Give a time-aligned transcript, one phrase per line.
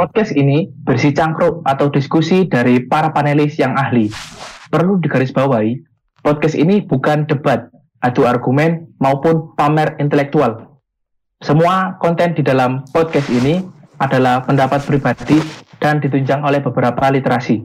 [0.00, 4.08] Podcast ini berisi cangkruk atau diskusi dari para panelis yang ahli.
[4.72, 5.76] Perlu digarisbawahi,
[6.24, 7.68] podcast ini bukan debat,
[8.00, 10.80] adu argumen, maupun pamer intelektual.
[11.44, 13.60] Semua konten di dalam podcast ini
[14.00, 15.36] adalah pendapat pribadi
[15.76, 17.60] dan ditunjang oleh beberapa literasi.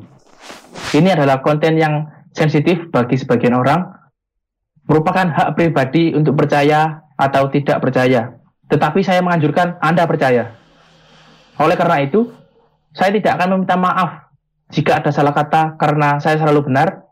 [0.91, 2.03] Ini adalah konten yang
[2.35, 3.95] sensitif bagi sebagian orang,
[4.91, 8.35] merupakan hak pribadi untuk percaya atau tidak percaya.
[8.67, 10.64] Tetapi saya menganjurkan Anda percaya.
[11.55, 12.31] Oleh karena itu,
[12.91, 14.27] saya tidak akan meminta maaf
[14.73, 17.07] jika ada salah kata karena saya selalu benar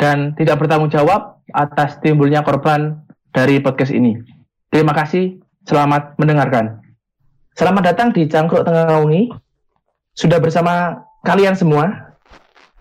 [0.00, 4.20] dan tidak bertanggung jawab atas timbulnya korban dari podcast ini.
[4.72, 6.80] Terima kasih, selamat mendengarkan.
[7.56, 9.32] Selamat datang di Cangkruk Tengah Ungi.
[10.14, 12.14] Sudah bersama kalian semua.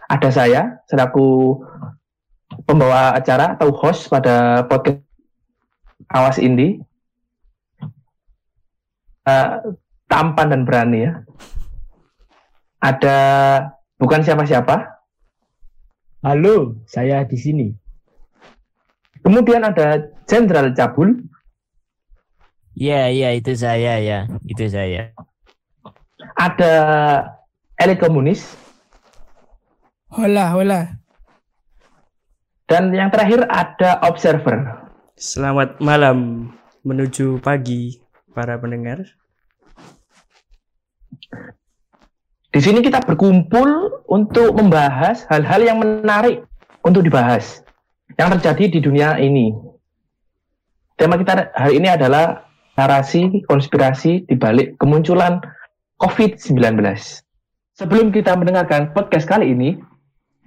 [0.08, 1.60] Ada saya selaku
[2.64, 5.04] pembawa acara atau host pada podcast
[6.08, 6.80] Awas Indi.
[9.28, 9.76] Uh,
[10.08, 11.12] tampan dan berani ya.
[12.80, 13.18] Ada
[14.00, 14.98] bukan siapa-siapa.
[16.24, 17.68] Halo, saya di sini.
[19.22, 21.24] Kemudian ada Jenderal Cabul.
[22.78, 25.12] Iya, iya itu saya ya, itu saya.
[26.38, 26.74] Ada
[27.82, 28.54] elit komunis.
[30.14, 30.96] Hola, hola.
[32.68, 34.88] Dan yang terakhir ada observer.
[35.18, 36.52] Selamat malam
[36.86, 37.98] menuju pagi
[38.36, 39.02] para pendengar.
[42.58, 46.42] Di sini kita berkumpul untuk membahas hal-hal yang menarik
[46.82, 47.62] untuk dibahas
[48.18, 49.54] yang terjadi di dunia ini.
[50.98, 55.38] Tema kita hari ini adalah narasi konspirasi di balik kemunculan
[56.02, 56.82] COVID-19.
[57.78, 59.78] Sebelum kita mendengarkan podcast kali ini,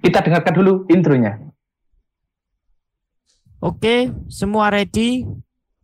[0.03, 1.39] kita dengarkan dulu intronya.
[3.63, 5.23] Oke, semua ready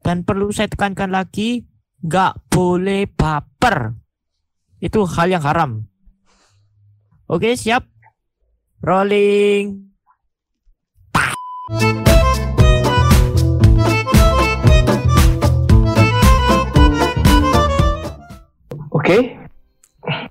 [0.03, 1.63] dan perlu saya tekankan lagi,
[2.03, 3.95] nggak boleh baper.
[4.83, 5.87] Itu hal yang haram.
[7.27, 7.83] Oke, siap.
[8.79, 9.91] Rolling.
[18.95, 19.35] Oke,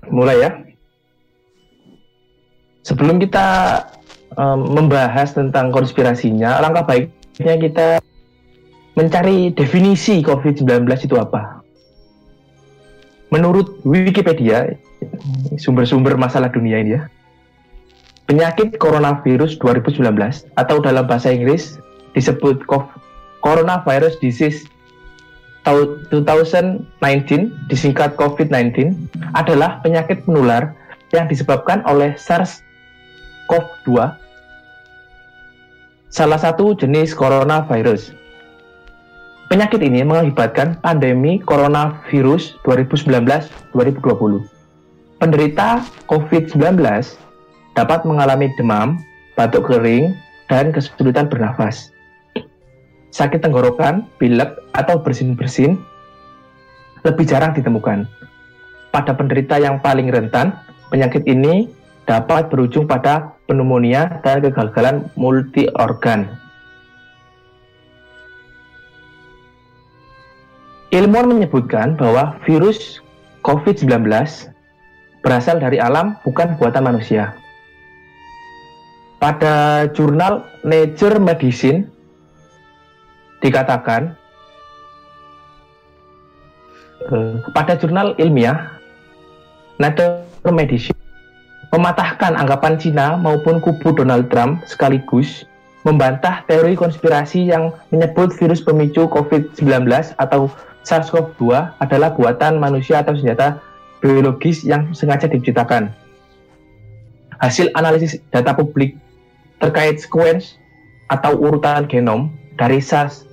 [0.09, 0.49] mulai ya.
[2.81, 3.45] Sebelum kita
[4.33, 7.87] um, membahas tentang konspirasinya, langkah baiknya kita
[8.97, 11.61] mencari definisi COVID-19 itu apa.
[13.29, 14.73] Menurut Wikipedia,
[15.59, 17.01] sumber-sumber masalah dunia ini ya,
[18.27, 20.03] penyakit coronavirus 2019
[20.59, 21.79] atau dalam bahasa Inggris
[22.13, 22.65] disebut
[23.41, 24.67] coronavirus disease
[25.67, 26.87] 2019
[27.67, 28.95] disingkat COVID-19
[29.35, 30.71] adalah penyakit menular
[31.11, 34.15] yang disebabkan oleh SARS-CoV-2
[36.07, 38.15] salah satu jenis coronavirus.
[39.47, 44.56] Penyakit ini mengakibatkan pandemi coronavirus 2019-2020.
[45.17, 46.77] Penderita COVID-19
[47.73, 49.01] dapat mengalami demam,
[49.33, 50.13] batuk kering,
[50.45, 51.91] dan kesulitan bernafas
[53.17, 55.81] sakit tenggorokan, pilek, atau bersin-bersin
[57.01, 58.05] lebih jarang ditemukan.
[58.93, 60.53] Pada penderita yang paling rentan,
[60.93, 61.65] penyakit ini
[62.05, 66.29] dapat berujung pada pneumonia dan kegagalan multi organ.
[70.93, 73.03] Ilmuwan menyebutkan bahwa virus
[73.43, 74.07] COVID-19
[75.27, 77.35] berasal dari alam bukan buatan manusia.
[79.19, 81.83] Pada jurnal Nature Medicine
[83.43, 84.15] dikatakan
[87.11, 88.71] uh, pada jurnal ilmiah
[89.83, 90.23] Nature
[90.55, 90.95] Medicine
[91.75, 95.43] mematahkan anggapan Cina maupun kubu Donald Trump sekaligus
[95.83, 99.91] membantah teori konspirasi yang menyebut virus pemicu COVID-19
[100.23, 100.47] atau
[100.87, 101.43] SARS-CoV-2
[101.83, 103.59] adalah buatan manusia atau senjata
[104.03, 105.93] biologis yang sengaja diciptakan.
[107.37, 108.97] Hasil analisis data publik
[109.61, 110.57] terkait sequence
[111.13, 113.27] atau urutan genom dari SARS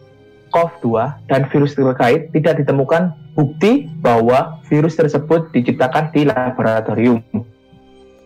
[0.54, 0.86] SARS-CoV-2
[1.26, 7.18] dan virus terkait tidak ditemukan bukti bahwa virus tersebut diciptakan di laboratorium.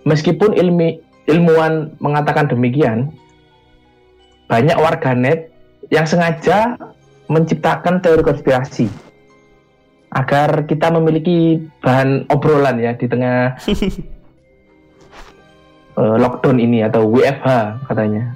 [0.05, 3.09] Meskipun ilmi, ilmuwan mengatakan demikian,
[4.45, 5.49] banyak warganet
[5.89, 6.77] yang sengaja
[7.33, 9.08] menciptakan teori konspirasi
[10.09, 13.61] agar kita memiliki bahan obrolan ya di tengah
[15.97, 18.33] uh, lockdown ini atau WFH katanya.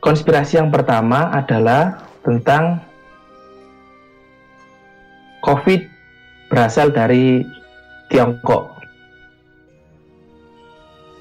[0.00, 2.80] Konspirasi yang pertama adalah tentang
[5.44, 5.80] COVID
[6.48, 7.44] berasal dari
[8.08, 8.72] Tiongkok.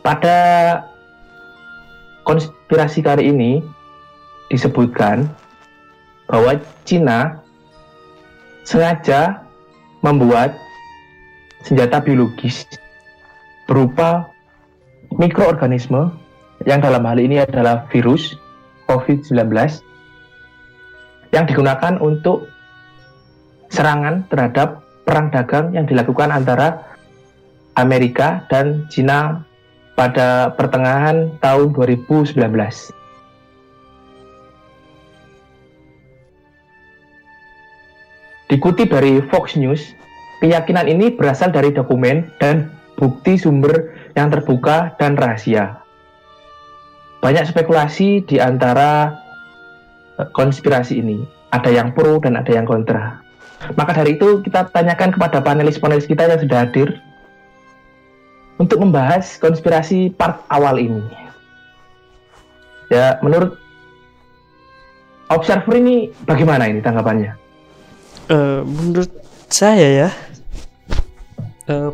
[0.04, 0.40] Pada
[2.28, 3.64] konspirasi kali ini
[4.52, 5.28] disebutkan
[6.28, 7.43] bahwa Cina
[8.64, 9.44] sengaja
[10.04, 10.56] membuat
[11.64, 12.68] senjata biologis
[13.68, 14.28] berupa
[15.16, 16.12] mikroorganisme
[16.68, 18.36] yang dalam hal ini adalah virus
[18.88, 19.52] COVID-19
[21.32, 22.48] yang digunakan untuk
[23.74, 26.84] serangan terhadap perang dagang yang dilakukan antara
[27.74, 29.42] Amerika dan Cina
[29.98, 32.38] pada pertengahan tahun 2019.
[38.54, 39.98] Dikutip dari Fox News,
[40.38, 42.70] keyakinan ini berasal dari dokumen dan
[43.02, 45.82] bukti sumber yang terbuka dan rahasia.
[47.18, 49.10] Banyak spekulasi di antara
[50.22, 51.26] eh, konspirasi ini.
[51.50, 53.26] Ada yang pro dan ada yang kontra.
[53.74, 57.02] Maka dari itu kita tanyakan kepada panelis-panelis kita yang sudah hadir
[58.62, 61.02] untuk membahas konspirasi part awal ini.
[62.94, 63.58] Ya, menurut
[65.34, 67.43] observer ini bagaimana ini tanggapannya?
[68.32, 69.12] Eh, menurut
[69.52, 70.10] saya ya,
[71.68, 71.92] eh,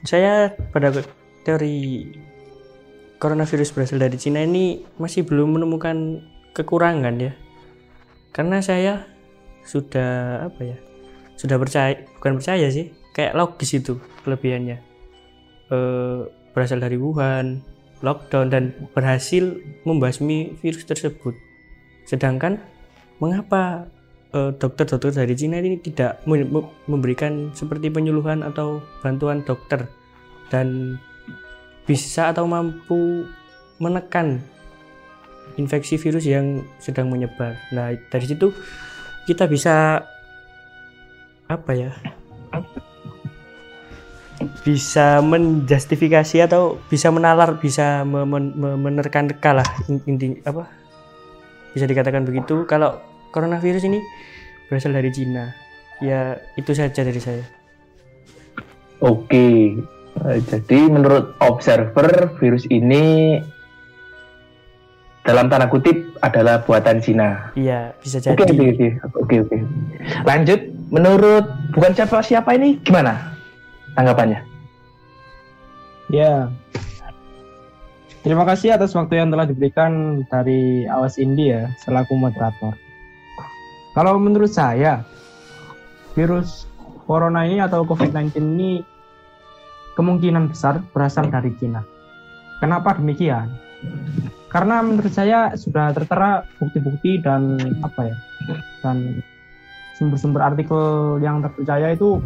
[0.00, 0.88] saya pada
[1.44, 2.08] teori
[3.20, 6.24] coronavirus berasal dari Cina ini masih belum menemukan
[6.56, 7.36] kekurangan ya,
[8.32, 9.04] karena saya
[9.68, 10.76] sudah apa ya,
[11.36, 14.80] sudah percaya bukan percaya sih, kayak logis itu kelebihannya.
[15.68, 16.18] Eh,
[16.56, 17.60] berasal dari Wuhan,
[18.00, 21.36] lockdown dan berhasil membasmi virus tersebut.
[22.08, 22.56] Sedangkan
[23.20, 23.92] mengapa
[24.32, 29.88] dokter-dokter dari Cina ini tidak me- me- memberikan seperti penyuluhan atau bantuan dokter
[30.52, 31.00] dan
[31.88, 33.24] bisa atau mampu
[33.80, 34.44] menekan
[35.56, 37.56] infeksi virus yang sedang menyebar.
[37.72, 38.52] Nah, dari situ
[39.24, 40.04] kita bisa
[41.48, 41.92] apa ya?
[44.62, 50.70] bisa menjustifikasi atau bisa menalar, bisa me- men- me- menerka-nerka lah in- inti apa?
[51.74, 54.00] Bisa dikatakan begitu kalau coronavirus ini
[54.68, 55.52] berasal dari Cina.
[55.98, 57.42] Ya, itu saja dari saya.
[58.98, 59.74] Oke,
[60.26, 63.38] Eh, jadi menurut observer virus ini
[65.22, 67.52] dalam tanda kutip adalah buatan Cina.
[67.54, 68.34] Iya, bisa jadi.
[68.34, 68.88] Oke, oke, oke,
[69.22, 69.56] oke, oke.
[70.24, 70.60] Lanjut,
[70.90, 71.44] menurut
[71.76, 73.36] bukan siapa siapa ini gimana
[73.94, 74.40] tanggapannya?
[76.10, 76.48] Ya.
[78.24, 82.74] Terima kasih atas waktu yang telah diberikan dari Awas India selaku moderator.
[83.98, 85.02] Kalau menurut saya,
[86.14, 86.70] virus
[87.10, 88.78] corona ini atau COVID-19 ini
[89.98, 91.82] kemungkinan besar berasal dari Cina.
[92.62, 93.58] Kenapa demikian?
[94.54, 98.16] Karena menurut saya sudah tertera bukti-bukti dan apa ya?
[98.86, 99.18] Dan
[99.98, 102.22] sumber-sumber artikel yang terpercaya itu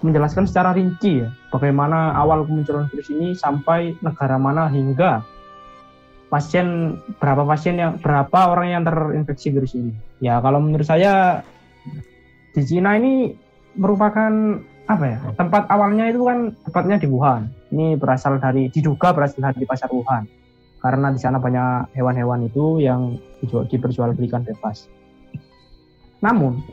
[0.00, 5.20] menjelaskan secara rinci ya bagaimana awal kemunculan virus ini sampai negara mana hingga
[6.32, 9.92] pasien berapa pasien yang berapa orang yang terinfeksi virus ini.
[10.24, 11.44] Ya kalau menurut saya
[12.56, 13.36] di Cina ini
[13.76, 14.32] merupakan
[14.88, 17.52] apa ya tempat awalnya itu kan tepatnya di Wuhan.
[17.68, 20.24] Ini berasal dari diduga berasal dari pasar Wuhan
[20.80, 24.88] karena di sana banyak hewan-hewan itu yang dijual- diperjualbelikan bebas.
[26.24, 26.64] Namun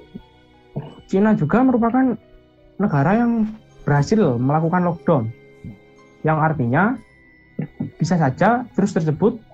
[1.11, 2.15] Cina juga merupakan
[2.79, 3.43] negara yang
[3.83, 5.23] berhasil melakukan lockdown
[6.23, 6.95] yang artinya
[7.99, 9.48] bisa saja virus tersebut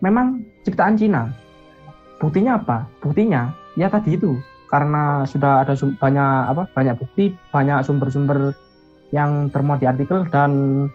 [0.00, 1.32] memang ciptaan Cina.
[2.20, 2.84] Buktinya apa?
[3.00, 4.36] Buktinya ya tadi itu
[4.68, 8.52] karena sudah ada banyak apa banyak bukti, banyak sumber-sumber
[9.10, 10.86] yang termuat di artikel dan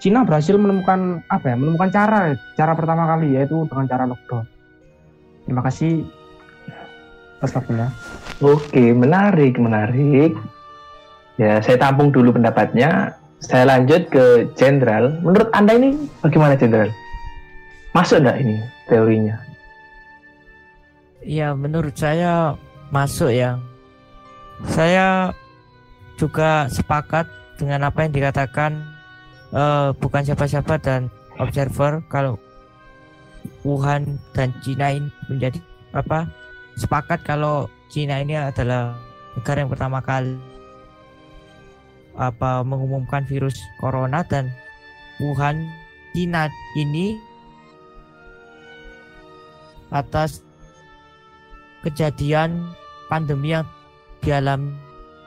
[0.00, 1.56] Cina berhasil menemukan apa ya?
[1.60, 4.48] Menemukan cara cara pertama kali yaitu dengan cara lockdown.
[5.44, 6.08] Terima kasih
[7.40, 7.88] atas waktunya.
[8.40, 10.32] Oke, menarik, menarik.
[11.36, 13.16] Ya, saya tampung dulu pendapatnya.
[13.40, 15.16] Saya lanjut ke Jenderal.
[15.24, 16.92] Menurut Anda ini bagaimana Jenderal?
[17.90, 18.56] Masuk enggak ini
[18.86, 19.36] teorinya?
[21.26, 22.54] Ya menurut saya
[22.94, 23.58] masuk ya.
[24.70, 25.34] Saya
[26.14, 27.26] juga sepakat
[27.58, 28.84] dengan apa yang dikatakan
[29.52, 32.36] eh, bukan siapa-siapa dan observer kalau
[33.64, 35.58] Wuhan dan Cina ini menjadi
[35.96, 36.28] apa
[36.76, 38.96] sepakat kalau Cina ini adalah
[39.34, 40.36] negara yang pertama kali
[42.20, 44.52] apa mengumumkan virus corona dan
[45.20, 45.56] Wuhan
[46.12, 47.16] Cina ini
[49.90, 50.42] atas
[51.82, 52.70] kejadian
[53.10, 53.66] pandemi yang
[54.22, 54.72] dialami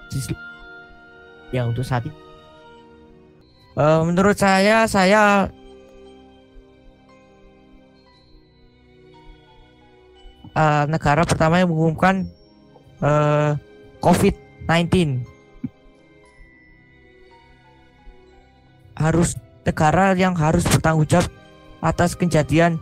[0.10, 0.42] di-
[1.52, 2.16] yang untuk saat ini.
[3.74, 5.50] Eh, menurut saya saya
[10.54, 12.30] eh, negara pertama yang mengumumkan
[13.02, 13.52] eh,
[13.98, 15.26] COVID-19
[18.94, 21.34] harus negara yang harus bertanggung jawab
[21.82, 22.78] atas kejadian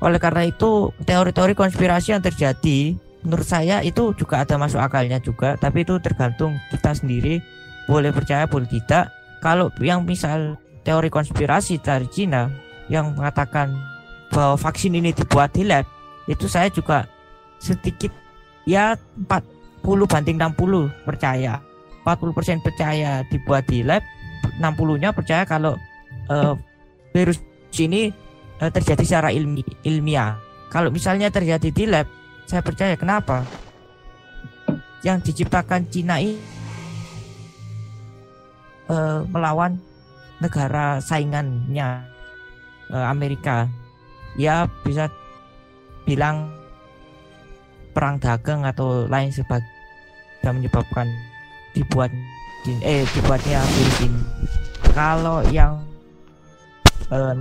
[0.00, 5.60] oleh karena itu teori-teori konspirasi yang terjadi menurut saya itu juga ada masuk akalnya juga
[5.60, 7.44] tapi itu tergantung kita sendiri.
[7.84, 9.12] Boleh percaya boleh tidak.
[9.44, 12.48] Kalau yang misal teori konspirasi dari Cina
[12.88, 13.76] yang mengatakan
[14.32, 15.84] bahwa vaksin ini dibuat di lab
[16.30, 17.04] itu saya juga
[17.60, 18.14] sedikit
[18.64, 18.96] ya
[19.28, 21.60] 40 banding 60 percaya.
[22.00, 24.00] 40% percaya dibuat di lab
[24.56, 25.76] 60 nya percaya kalau
[26.32, 26.56] uh,
[27.12, 27.36] virus
[27.76, 28.08] ini
[28.60, 30.36] uh, terjadi secara ilmi ilmiah.
[30.70, 32.06] Kalau misalnya terjadi di lab
[32.46, 33.42] saya percaya kenapa?
[35.00, 36.36] Yang diciptakan Cina ini
[38.92, 39.80] uh, melawan
[40.38, 42.04] negara saingannya
[42.92, 43.66] uh, Amerika.
[44.38, 45.10] Ya bisa
[46.06, 46.54] bilang
[47.90, 51.10] perang dagang atau lain sebagainya menyebabkan
[51.74, 52.10] dibuat
[52.82, 53.98] eh dibuatnya virus
[54.92, 55.80] kalau yang
[57.10, 57.34] uh,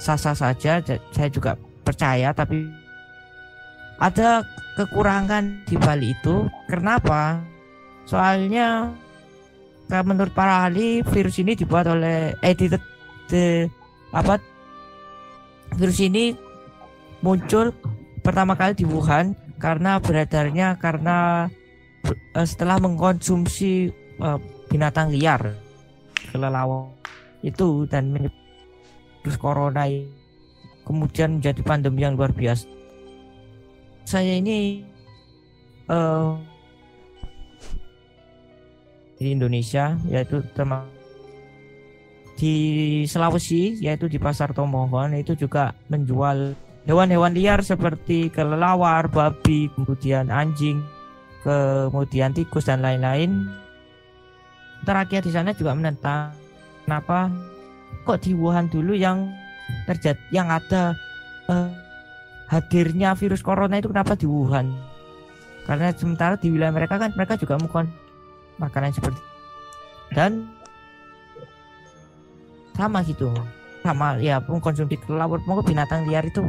[0.00, 0.80] sah-sah saja
[1.12, 1.54] saya juga
[1.84, 2.64] percaya tapi
[4.00, 4.40] ada
[4.80, 6.48] kekurangan di balik itu.
[6.72, 7.36] Kenapa?
[8.08, 8.88] Soalnya
[9.92, 12.72] menurut para ahli virus ini dibuat oleh eh di
[14.16, 14.40] apa?
[15.76, 16.34] Virus ini
[17.20, 17.70] muncul
[18.24, 21.46] pertama kali di Wuhan karena beredarnya karena
[22.34, 24.40] uh, setelah mengkonsumsi uh,
[24.72, 25.54] binatang liar
[26.32, 26.90] kelelawar
[27.44, 28.49] itu dan menyebabkan
[29.20, 29.84] virus corona
[30.84, 32.66] kemudian menjadi pandemi yang luar biasa.
[34.08, 34.82] Saya ini
[35.86, 36.34] uh,
[39.20, 41.00] di Indonesia yaitu termasuk
[42.40, 42.54] di
[43.04, 46.56] Sulawesi yaitu di pasar Tomohon itu juga menjual
[46.88, 50.80] hewan-hewan liar seperti kelelawar, babi, kemudian anjing,
[51.44, 53.52] kemudian tikus dan lain-lain.
[54.88, 56.32] Terakhir di sana juga menentang
[56.88, 57.28] kenapa
[58.04, 59.30] kok di Wuhan dulu yang
[59.86, 60.98] terjadi yang ada
[61.46, 61.70] uh,
[62.50, 64.74] hadirnya virus corona itu kenapa di Wuhan?
[65.68, 67.86] Karena sementara di wilayah mereka kan mereka juga melakukan
[68.58, 69.20] makanan seperti
[70.14, 70.50] dan
[72.74, 73.30] sama gitu.
[73.80, 76.44] Sama ya mengkonsumsi kelelawar mau binatang liar itu.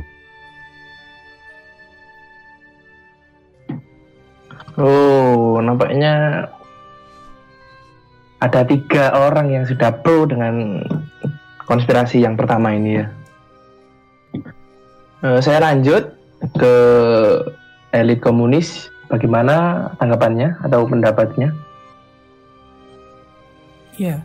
[4.79, 6.47] Oh nampaknya
[8.41, 10.81] ada tiga orang yang sudah pro dengan
[11.71, 13.07] konspirasi yang pertama ini ya.
[15.23, 16.11] Uh, saya lanjut
[16.59, 16.75] ke
[17.95, 18.91] elit komunis.
[19.11, 21.51] Bagaimana tanggapannya atau pendapatnya?
[23.99, 24.23] Ya,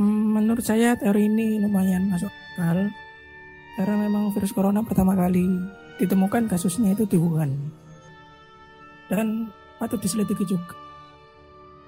[0.00, 2.88] menurut saya teori ini lumayan masuk akal
[3.76, 5.44] karena memang virus corona pertama kali
[6.00, 7.52] ditemukan kasusnya itu di Wuhan
[9.12, 10.72] dan patut diselidiki juga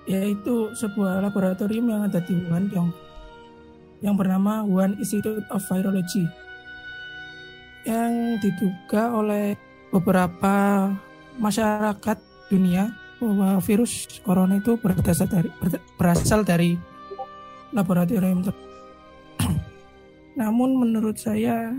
[0.04, 3.11] yaitu sebuah laboratorium yang ada di Wuhan Tiongkok
[4.02, 6.26] yang bernama Wuhan Institute of Virology
[7.82, 9.58] yang diduga oleh
[9.90, 10.86] beberapa
[11.38, 12.18] masyarakat
[12.50, 15.48] dunia bahwa virus corona itu berasal dari
[15.94, 16.70] berasal dari
[17.70, 18.42] laboratorium
[20.40, 21.74] Namun menurut saya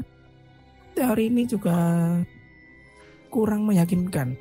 [0.94, 1.76] teori ini juga
[3.34, 4.38] kurang meyakinkan.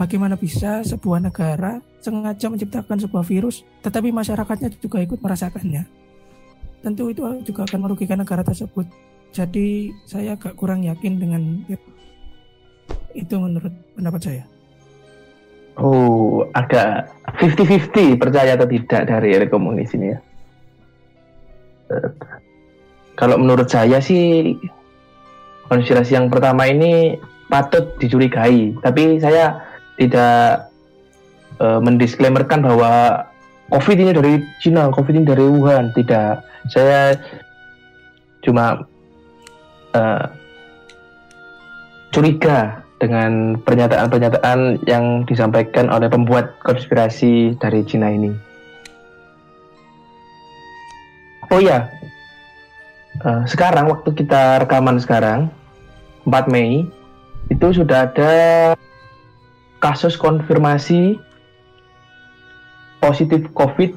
[0.00, 5.97] Bagaimana bisa sebuah negara sengaja menciptakan sebuah virus, tetapi masyarakatnya juga ikut merasakannya?
[6.88, 8.88] Tentu itu juga akan merugikan negara tersebut.
[9.36, 11.42] Jadi saya agak kurang yakin dengan
[13.12, 14.44] itu menurut pendapat saya.
[15.78, 20.18] Oh, agak 50-50 percaya atau tidak dari elit komunis ini ya.
[23.14, 24.56] Kalau menurut saya sih
[25.68, 27.20] konspirasi yang pertama ini
[27.52, 29.60] patut dicurigai, tapi saya
[30.00, 30.72] tidak
[31.60, 33.22] uh, mendisklaimerkan bahwa
[33.68, 36.40] COVID ini dari Cina, COVID ini dari Wuhan, tidak
[36.72, 37.20] saya
[38.40, 38.88] cuma
[39.92, 40.24] uh,
[42.08, 48.32] curiga dengan pernyataan-pernyataan yang disampaikan oleh pembuat konspirasi dari Cina ini.
[51.52, 51.92] Oh ya,
[53.24, 55.52] uh, sekarang waktu kita rekaman sekarang,
[56.24, 56.88] 4 Mei,
[57.52, 58.32] itu sudah ada
[59.80, 61.16] kasus konfirmasi
[62.98, 63.94] positif COVID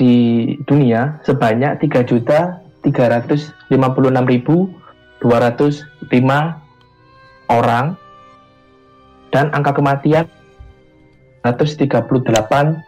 [0.00, 4.72] di dunia sebanyak 3 juta 356.205
[7.52, 7.92] orang
[9.30, 10.24] dan angka kematian
[11.44, 12.80] 138.730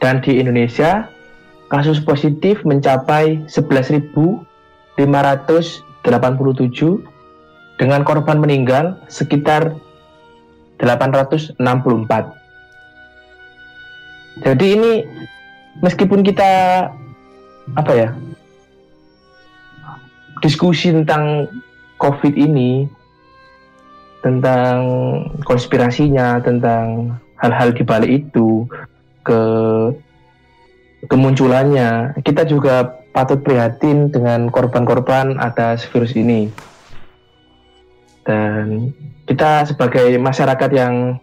[0.00, 1.10] dan di Indonesia
[1.70, 4.98] kasus positif mencapai 11.587
[7.78, 9.78] dengan korban meninggal sekitar
[10.80, 11.60] 864
[14.40, 15.04] jadi ini
[15.84, 16.50] meskipun kita
[17.76, 18.08] apa ya
[20.40, 21.46] diskusi tentang
[22.00, 22.88] COVID ini
[24.24, 24.80] tentang
[25.44, 28.68] konspirasinya tentang hal-hal di balik itu
[29.24, 29.40] ke
[31.08, 36.50] kemunculannya kita juga patut prihatin dengan korban-korban atas virus ini.
[38.22, 38.92] Dan
[39.30, 41.22] kita sebagai masyarakat yang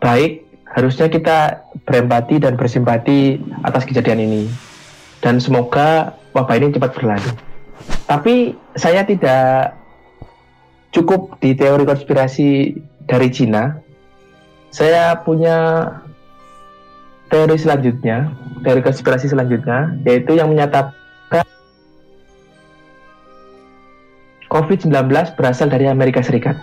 [0.00, 4.42] baik harusnya kita berempati dan bersimpati atas kejadian ini.
[5.20, 7.28] Dan semoga wabah ini cepat berlalu.
[8.08, 9.76] Tapi saya tidak
[10.96, 12.72] cukup di teori konspirasi
[13.04, 13.76] dari Cina.
[14.72, 15.84] Saya punya
[17.28, 18.32] teori selanjutnya,
[18.64, 20.96] teori konspirasi selanjutnya, yaitu yang menyatakan
[24.48, 26.56] COVID-19 berasal dari Amerika Serikat.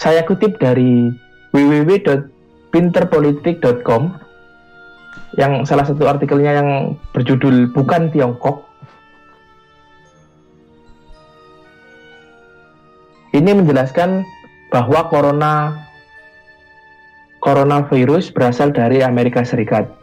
[0.00, 1.12] Saya kutip dari
[1.52, 4.02] www.pinterpolitik.com
[5.36, 8.64] yang salah satu artikelnya yang berjudul Bukan Tiongkok.
[13.32, 14.24] Ini menjelaskan
[14.68, 15.72] bahwa corona
[17.40, 20.01] coronavirus berasal dari Amerika Serikat.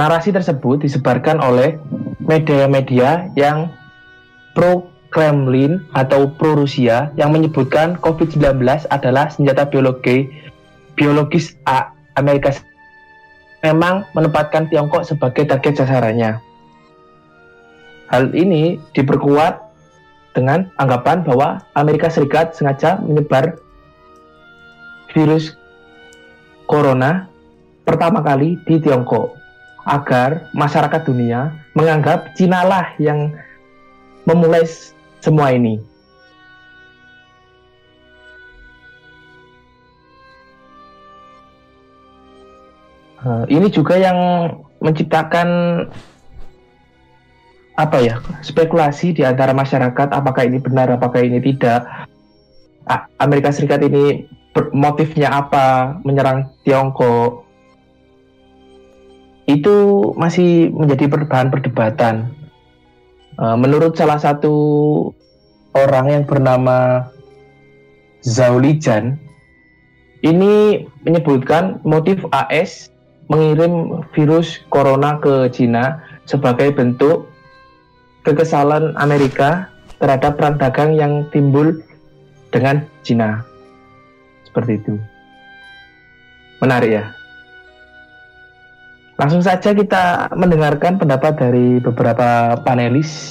[0.00, 1.76] Narasi tersebut disebarkan oleh
[2.24, 3.68] media-media yang
[4.56, 10.32] pro Kremlin atau pro Rusia yang menyebutkan COVID-19 adalah senjata biologi
[10.96, 11.52] biologis
[12.16, 12.56] Amerika
[13.60, 16.40] memang menempatkan Tiongkok sebagai target sasarannya.
[18.08, 19.60] Hal ini diperkuat
[20.32, 23.60] dengan anggapan bahwa Amerika Serikat sengaja menyebar
[25.12, 25.52] virus
[26.64, 27.28] corona
[27.84, 29.41] pertama kali di Tiongkok
[29.86, 33.34] agar masyarakat dunia menganggap Cina lah yang
[34.26, 34.62] memulai
[35.18, 35.82] semua ini.
[43.22, 44.18] Eh, ini juga yang
[44.82, 45.48] menciptakan
[47.72, 51.88] apa ya spekulasi di antara masyarakat apakah ini benar apakah ini tidak
[53.16, 54.28] Amerika Serikat ini
[54.76, 57.46] motifnya apa menyerang Tiongkok
[59.50, 59.74] itu
[60.14, 62.30] masih menjadi bahan perdebatan
[63.38, 64.54] uh, menurut salah satu
[65.74, 67.10] orang yang bernama
[68.22, 69.18] Zaulijan
[70.22, 72.92] ini menyebutkan motif AS
[73.26, 77.26] mengirim virus corona ke Cina sebagai bentuk
[78.22, 79.66] kekesalan Amerika
[79.98, 81.82] terhadap perang dagang yang timbul
[82.54, 83.42] dengan Cina.
[84.46, 84.94] Seperti itu.
[86.62, 87.04] Menarik ya.
[89.22, 93.30] Langsung saja kita mendengarkan pendapat dari beberapa panelis.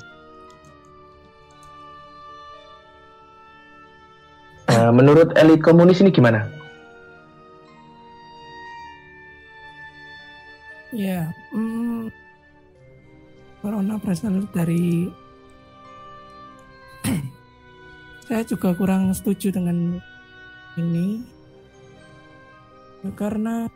[4.72, 6.48] Eh, menurut elit komunis ini gimana?
[10.96, 12.08] Ya, hmm,
[13.60, 14.00] corona
[14.56, 15.12] dari
[18.32, 20.00] saya juga kurang setuju dengan
[20.80, 21.20] ini
[23.20, 23.68] karena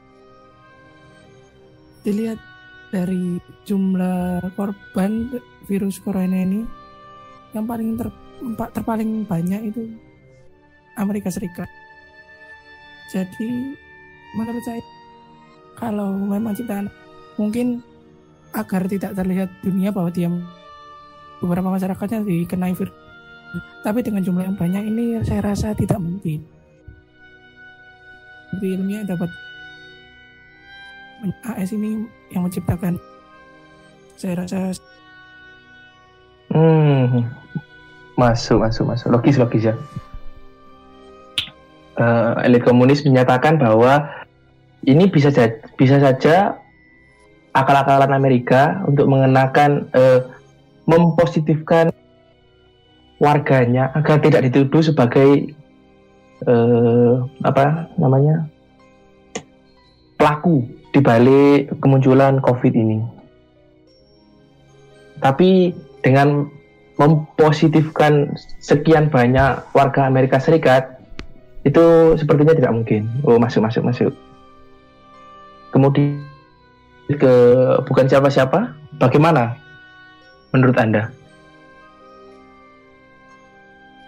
[2.06, 2.38] dilihat
[2.94, 6.62] dari jumlah korban virus corona ini
[7.58, 8.08] yang paling ter,
[8.72, 9.90] terpaling banyak itu
[10.96, 11.68] Amerika Serikat.
[13.10, 13.76] Jadi
[14.38, 14.82] menurut saya
[15.76, 16.88] kalau memang ciptaan
[17.36, 17.84] mungkin
[18.56, 20.32] agar tidak terlihat dunia bahwa dia
[21.44, 22.96] beberapa masyarakatnya dikenai virus.
[23.84, 26.44] Tapi dengan jumlah yang banyak ini saya rasa tidak mungkin.
[28.56, 29.28] Bukti ilmiah dapat
[31.46, 33.00] AS ini yang menciptakan.
[34.16, 34.76] Saya rasa
[36.52, 37.26] hmm,
[38.20, 39.76] masuk masuk masuk logis logis ya.
[41.96, 44.04] Uh, elit komunis menyatakan bahwa
[44.84, 45.32] ini bisa
[45.80, 46.60] bisa saja
[47.56, 50.28] akal-akalan Amerika untuk mengenakan uh,
[50.86, 51.96] mempositifkan
[53.18, 55.56] warganya agar tidak dituduh sebagai
[56.44, 58.44] uh, apa namanya
[60.20, 63.04] pelaku di balik kemunculan COVID ini.
[65.20, 66.48] Tapi dengan
[66.96, 68.32] mempositifkan
[68.64, 70.96] sekian banyak warga Amerika Serikat
[71.68, 73.12] itu sepertinya tidak mungkin.
[73.28, 74.14] Oh masuk masuk masuk.
[75.76, 76.24] Kemudian
[77.12, 77.34] ke
[77.84, 79.60] bukan siapa-siapa, bagaimana
[80.56, 81.12] menurut Anda?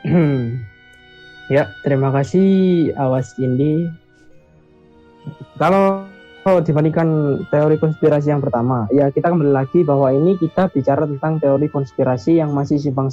[0.07, 0.63] Hmm.
[1.51, 3.91] Ya, terima kasih Awas Indi.
[5.59, 6.07] Kalau
[6.47, 11.43] kalau dibandingkan teori konspirasi yang pertama, ya kita kembali lagi bahwa ini kita bicara tentang
[11.43, 13.11] teori konspirasi yang masih simpang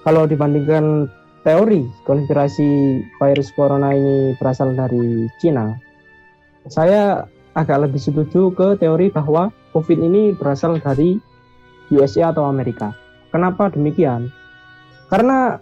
[0.00, 1.04] Kalau dibandingkan
[1.44, 5.76] teori konspirasi virus corona ini berasal dari Cina,
[6.64, 11.20] saya agak lebih setuju ke teori bahwa COVID ini berasal dari
[11.92, 12.96] USA atau Amerika.
[13.36, 14.32] Kenapa demikian?
[15.12, 15.60] Karena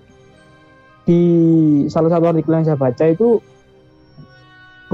[1.03, 1.23] di
[1.91, 3.43] salah satu artikel yang saya baca itu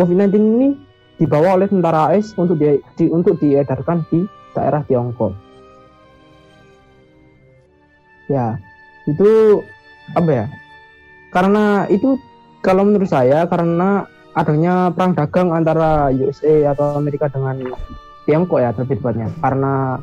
[0.01, 0.89] COVID-19 ini
[1.21, 4.25] dibawa oleh tentara AS untuk di, di, untuk diedarkan di
[4.57, 5.37] daerah Tiongkok.
[8.33, 8.57] Ya,
[9.05, 9.61] itu
[10.17, 10.47] apa ya?
[11.29, 12.17] Karena itu
[12.65, 17.69] kalau menurut saya karena adanya perang dagang antara USA atau Amerika dengan
[18.25, 19.29] Tiongkok ya terlebih tepatnya.
[19.45, 20.01] Karena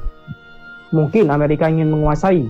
[0.94, 2.46] mungkin Amerika ingin menguasai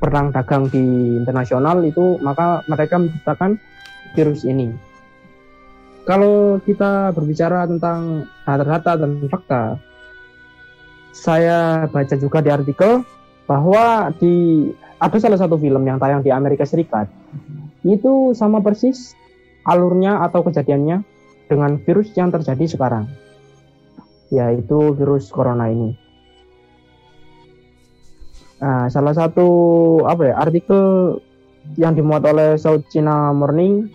[0.00, 3.58] perang dagang di internasional itu maka mereka menciptakan
[4.14, 4.89] virus ini.
[6.10, 9.78] Kalau kita berbicara tentang data-data dan fakta,
[11.14, 13.06] saya baca juga di artikel
[13.46, 14.66] bahwa di
[14.98, 17.06] ada salah satu film yang tayang di Amerika Serikat
[17.86, 19.14] itu sama persis
[19.62, 21.06] alurnya atau kejadiannya
[21.46, 23.06] dengan virus yang terjadi sekarang,
[24.34, 25.94] yaitu virus corona ini.
[28.58, 29.46] Nah, salah satu
[30.10, 30.82] apa ya artikel
[31.78, 33.86] yang dimuat oleh South China Morning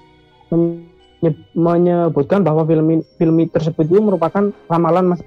[1.56, 5.22] menyebutkan bahwa film film tersebut itu merupakan ramalan mas.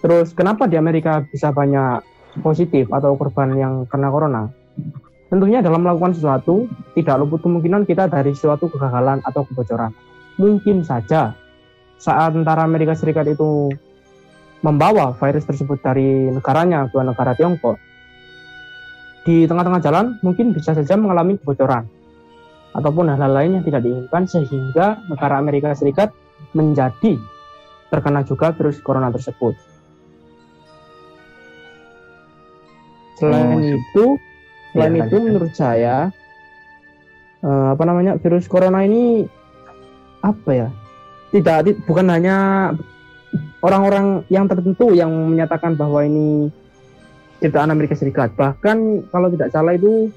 [0.00, 2.04] Terus kenapa di Amerika bisa banyak
[2.44, 4.52] positif atau korban yang kena corona?
[5.32, 9.90] Tentunya dalam melakukan sesuatu tidak luput kemungkinan kita dari suatu kegagalan atau kebocoran.
[10.36, 11.32] Mungkin saja
[11.96, 13.70] saat tentara Amerika Serikat itu
[14.60, 17.76] membawa virus tersebut dari negaranya ke negara Tiongkok
[19.24, 21.88] di tengah-tengah jalan mungkin bisa saja mengalami kebocoran
[22.74, 26.10] ataupun hal-hal lain yang tidak diinginkan sehingga negara Amerika Serikat
[26.52, 27.16] menjadi
[27.88, 29.54] terkena juga virus corona tersebut.
[33.14, 34.04] Selain oh, itu,
[34.74, 36.10] selain ya, itu menurut saya
[37.46, 39.22] uh, apa namanya virus corona ini
[40.26, 40.68] apa ya?
[41.30, 42.70] Tidak bukan hanya
[43.62, 46.50] orang-orang yang tertentu yang menyatakan bahwa ini
[47.38, 48.34] ciptaan Amerika Serikat.
[48.34, 50.10] Bahkan kalau tidak salah itu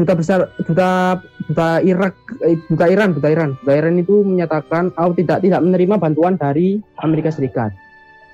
[0.00, 5.12] duta besar duta duta Irak eh, duta Iran duta Iran duta Iran itu menyatakan oh,
[5.12, 7.70] tidak tidak menerima bantuan dari Amerika Serikat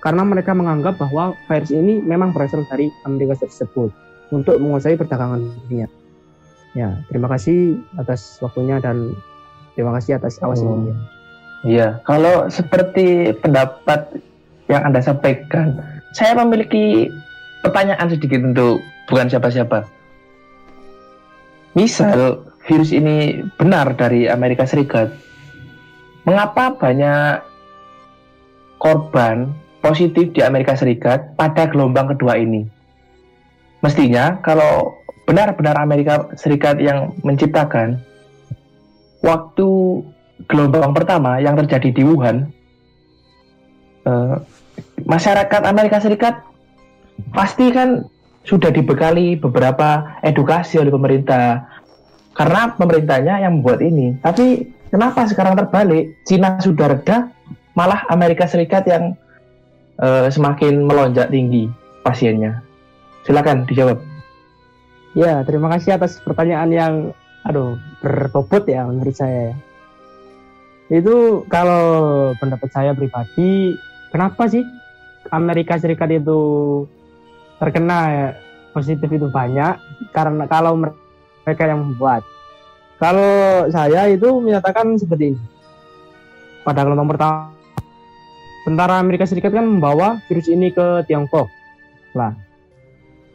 [0.06, 3.90] karena mereka menganggap bahwa virus ini memang berasal dari Amerika tersebut
[4.30, 5.90] untuk menguasai perdagangan dunia.
[6.76, 9.16] Ya, terima kasih atas waktunya dan
[9.74, 10.92] terima kasih atas awas oh.
[11.64, 14.20] Iya, kalau seperti pendapat
[14.68, 15.80] yang Anda sampaikan,
[16.12, 17.10] saya memiliki
[17.64, 19.88] pertanyaan sedikit untuk bukan siapa-siapa.
[21.76, 25.12] Misal virus ini benar dari Amerika Serikat,
[26.24, 27.44] mengapa banyak
[28.80, 29.52] korban
[29.84, 32.64] positif di Amerika Serikat pada gelombang kedua ini?
[33.84, 34.96] Mestinya kalau
[35.28, 38.00] benar-benar Amerika Serikat yang menciptakan,
[39.20, 39.68] waktu
[40.48, 42.48] gelombang pertama yang terjadi di Wuhan,
[44.08, 44.34] eh,
[45.04, 46.40] masyarakat Amerika Serikat
[47.36, 48.08] pasti kan
[48.46, 51.66] sudah dibekali beberapa edukasi oleh pemerintah
[52.38, 54.14] karena pemerintahnya yang membuat ini.
[54.22, 56.14] Tapi kenapa sekarang terbalik?
[56.22, 57.28] Cina sudah reda,
[57.74, 59.18] malah Amerika Serikat yang
[59.98, 61.66] uh, semakin melonjak tinggi
[62.06, 62.62] pasiennya.
[63.26, 63.98] Silakan dijawab.
[65.18, 66.94] Ya, terima kasih atas pertanyaan yang
[67.42, 69.56] aduh berbobot ya menurut saya.
[70.86, 73.74] Itu kalau pendapat saya pribadi,
[74.14, 74.62] kenapa sih
[75.34, 76.38] Amerika Serikat itu
[77.56, 78.26] terkena ya,
[78.72, 79.78] positif itu banyak
[80.12, 82.22] karena kalau mereka yang membuat.
[82.96, 85.40] Kalau saya itu menyatakan seperti ini.
[86.64, 87.54] Pada gelombang pertama,
[88.66, 91.46] tentara Amerika Serikat kan membawa virus ini ke Tiongkok.
[92.16, 92.34] Lah,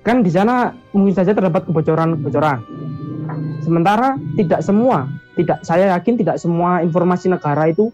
[0.04, 2.60] kan di sana mungkin saja terdapat kebocoran-kebocoran.
[3.64, 5.08] Sementara tidak semua,
[5.40, 7.94] tidak saya yakin tidak semua informasi negara itu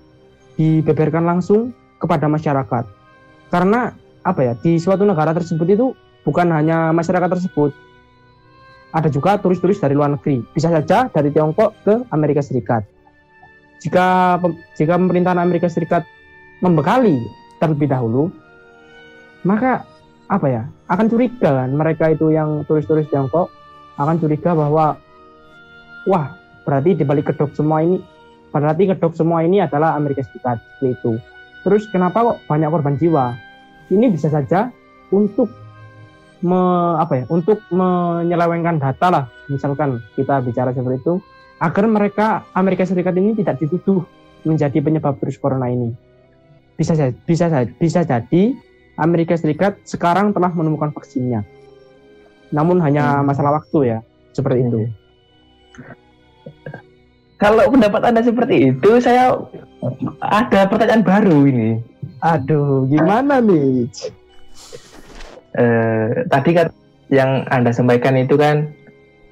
[0.57, 2.97] dibeberkan langsung kepada masyarakat
[3.53, 5.87] karena apa ya di suatu negara tersebut itu
[6.27, 7.71] bukan hanya masyarakat tersebut.
[8.91, 10.43] Ada juga turis-turis dari luar negeri.
[10.51, 12.83] Bisa saja dari Tiongkok ke Amerika Serikat.
[13.79, 14.35] Jika
[14.75, 16.03] jika pemerintahan Amerika Serikat
[16.59, 17.23] membekali
[17.63, 18.27] terlebih dahulu
[19.45, 19.87] maka
[20.27, 20.63] apa ya?
[20.91, 23.47] Akan curiga kan mereka itu yang turis-turis Tiongkok
[23.95, 24.99] akan curiga bahwa
[26.09, 26.27] wah
[26.67, 28.03] berarti di balik kedok semua ini
[28.51, 31.15] berarti kedok semua ini adalah Amerika Serikat itu
[31.67, 33.35] Terus kenapa kok banyak korban jiwa?
[33.91, 34.71] Ini bisa saja
[35.11, 35.51] untuk
[36.43, 36.61] me,
[36.97, 37.25] apa ya?
[37.29, 41.13] Untuk menyelewengkan data lah, misalkan kita bicara seperti itu,
[41.57, 44.05] agar mereka Amerika Serikat ini tidak dituduh
[44.45, 45.93] menjadi penyebab virus corona ini.
[46.77, 46.93] Bisa
[47.25, 48.53] bisa bisa jadi
[48.97, 51.41] Amerika Serikat sekarang telah menemukan vaksinnya.
[52.53, 53.25] Namun hanya hmm.
[53.27, 53.99] masalah waktu ya.
[54.37, 54.79] seperti itu.
[57.41, 59.33] Kalau pendapat Anda seperti itu, saya
[60.21, 61.81] ada pertanyaan baru ini.
[62.21, 63.89] Aduh, gimana nih?
[65.57, 66.69] Eh, tadi kan
[67.09, 68.69] yang Anda sampaikan itu kan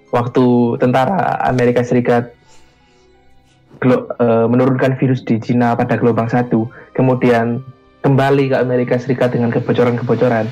[0.10, 2.34] waktu tentara Amerika Serikat
[3.78, 6.66] gelo- eh, menurunkan virus di Cina pada gelombang satu,
[6.98, 7.62] kemudian
[8.02, 10.50] kembali ke Amerika Serikat dengan kebocoran-kebocoran.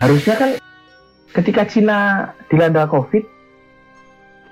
[0.00, 0.50] Harusnya kan
[1.32, 3.24] ketika Cina dilanda COVID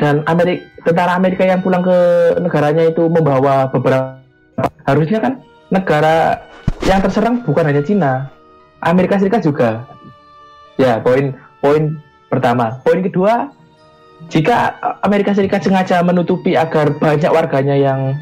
[0.00, 1.98] dan Amerika, tentara Amerika yang pulang ke
[2.40, 4.24] negaranya itu membawa beberapa,
[4.88, 5.32] harusnya kan
[5.68, 6.48] negara
[6.86, 8.30] yang terserang bukan hanya Cina,
[8.82, 9.86] Amerika Serikat juga.
[10.78, 11.98] Ya, poin poin
[12.30, 12.78] pertama.
[12.86, 13.50] Poin kedua,
[14.30, 18.14] jika Amerika Serikat sengaja menutupi agar banyak warganya yang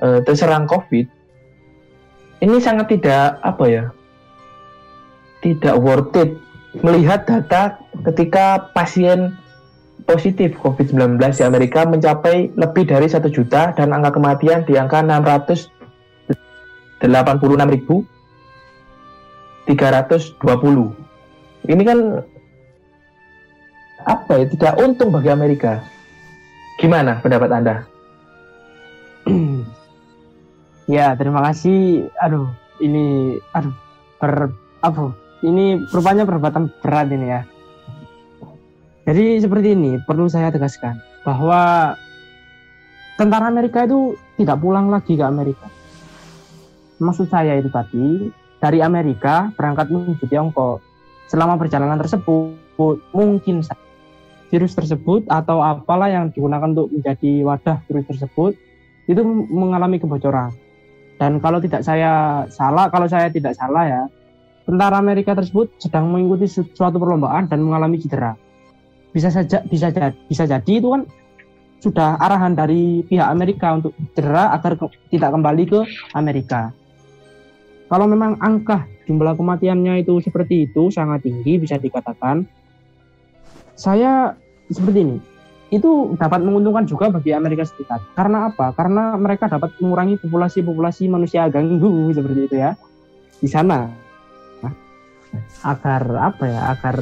[0.00, 1.06] eh, terserang COVID,
[2.40, 3.84] ini sangat tidak apa ya,
[5.44, 6.32] tidak worth it
[6.80, 9.34] melihat data ketika pasien
[10.06, 15.02] positif COVID-19 di Amerika mencapai lebih dari satu juta dan angka kematian di angka
[19.74, 21.70] 686.320.
[21.70, 21.98] Ini kan
[24.08, 25.84] apa ya tidak untung bagi Amerika.
[26.80, 27.76] Gimana pendapat Anda?
[30.96, 32.08] ya, terima kasih.
[32.24, 32.48] Aduh,
[32.80, 33.76] ini aduh
[34.16, 34.48] ber
[34.80, 35.12] apa?
[35.44, 37.42] Ini rupanya perbuatan berat ini ya.
[39.08, 41.92] Jadi seperti ini, perlu saya tegaskan bahwa
[43.16, 45.68] tentara Amerika itu tidak pulang lagi ke Amerika.
[47.00, 48.28] Maksud saya itu tadi,
[48.60, 50.84] dari Amerika berangkat menuju Tiongkok.
[51.26, 52.54] Selama perjalanan tersebut,
[53.16, 53.64] mungkin
[54.50, 58.52] virus tersebut atau apalah yang digunakan untuk menjadi wadah virus tersebut
[59.06, 60.52] itu mengalami kebocoran.
[61.16, 64.02] Dan kalau tidak saya salah, kalau saya tidak salah ya,
[64.64, 68.34] tentara Amerika tersebut sedang mengikuti su- suatu perlombaan dan mengalami cedera.
[69.10, 71.02] Bisa saja bisa jadi bisa jadi itu kan
[71.80, 74.76] sudah arahan dari pihak Amerika untuk cedera agar
[75.10, 75.80] tidak kembali ke
[76.14, 76.72] Amerika.
[77.90, 82.46] Kalau memang angka jumlah kematiannya itu seperti itu sangat tinggi bisa dikatakan
[83.74, 84.38] saya
[84.70, 85.16] seperti ini.
[85.74, 87.98] Itu dapat menguntungkan juga bagi Amerika Serikat.
[88.14, 88.70] Karena apa?
[88.78, 92.78] Karena mereka dapat mengurangi populasi-populasi manusia ganggu seperti itu ya
[93.42, 93.90] di sana.
[94.62, 94.74] Nah,
[95.66, 96.60] agar apa ya?
[96.78, 96.96] Agar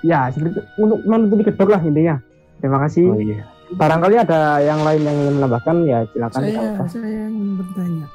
[0.00, 2.16] ya seperti itu, untuk menutupi kedok lah intinya.
[2.56, 3.04] Terima kasih.
[3.12, 3.44] Oh iya.
[3.72, 5.76] barangkali ada yang lain yang ingin menambahkan?
[5.88, 6.40] Ya silakan.
[6.40, 8.06] Saya saya ingin bertanya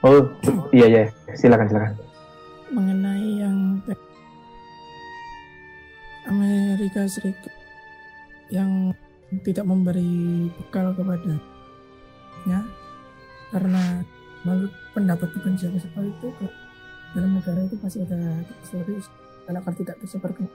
[0.00, 0.24] Oh
[0.72, 1.04] iya iya.
[1.36, 1.94] Silakan silakan.
[2.70, 3.82] mengenai yang
[6.30, 7.50] Amerika Serikat
[8.46, 8.94] yang
[9.42, 11.42] tidak memberi bekal kepadanya
[13.50, 14.06] karena
[14.46, 16.28] menurut pendapat bukan siapa-siapa itu
[17.12, 19.10] dalam negara itu pasti ada virus
[19.44, 20.46] dan akan tidak tersebar ke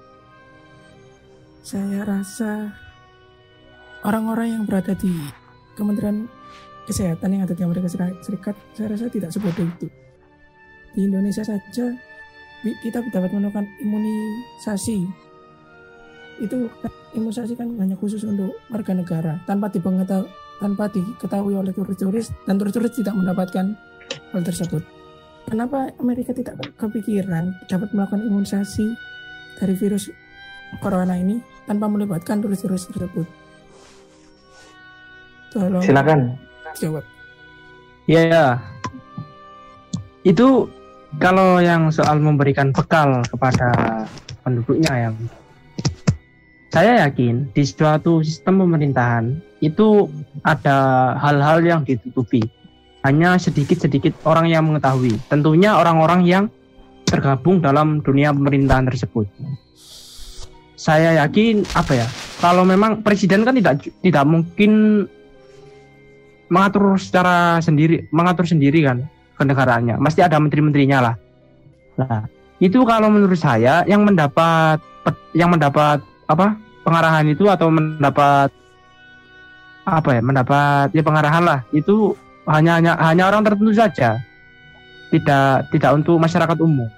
[1.66, 2.72] saya rasa
[4.08, 5.12] orang-orang yang berada di
[5.76, 6.32] Kementerian
[6.86, 9.88] Kesehatan yang ada di Amerika Serikat saya rasa tidak sebodoh itu.
[10.93, 11.86] Di Indonesia saja
[12.82, 15.06] kita dapat menemukan imunisasi.
[16.41, 16.69] Itu
[17.17, 19.34] imunisasi kan hanya khusus untuk warga negara.
[19.50, 23.76] Tanpa dipengetahui tanpa diketahui oleh turis-turis dan turis-turis tidak mendapatkan
[24.32, 24.80] hal tersebut.
[25.45, 28.88] Kenapa Amerika tidak kepikiran dapat melakukan imunisasi
[29.60, 30.10] dari virus
[30.80, 33.28] corona ini tanpa melibatkan turis-turis tersebut?
[35.54, 35.84] Tolong.
[35.84, 36.45] Silakan.
[36.80, 37.06] Jawab
[38.06, 38.62] Ya,
[40.22, 40.70] itu
[41.18, 44.06] kalau yang soal memberikan bekal kepada
[44.46, 45.16] penduduknya yang
[46.70, 50.06] saya yakin di suatu sistem pemerintahan itu
[50.46, 52.46] ada hal-hal yang ditutupi.
[53.02, 55.18] Hanya sedikit-sedikit orang yang mengetahui.
[55.30, 56.46] Tentunya orang-orang yang
[57.10, 59.26] tergabung dalam dunia pemerintahan tersebut.
[60.78, 62.08] Saya yakin apa ya?
[62.38, 65.06] Kalau memang presiden kan tidak tidak mungkin
[66.52, 69.06] mengatur secara sendiri mengatur sendiri kan
[69.36, 71.16] ke negaraannya pasti ada menteri-menterinya lah.
[72.00, 72.30] Nah
[72.64, 74.80] itu kalau menurut saya yang mendapat
[75.36, 76.56] yang mendapat apa
[76.88, 78.50] pengarahan itu atau mendapat
[79.86, 81.60] apa ya mendapat ya pengarahan lah.
[81.76, 82.16] Itu
[82.48, 84.22] hanya hanya hanya orang tertentu saja.
[85.12, 86.90] Tidak tidak untuk masyarakat umum.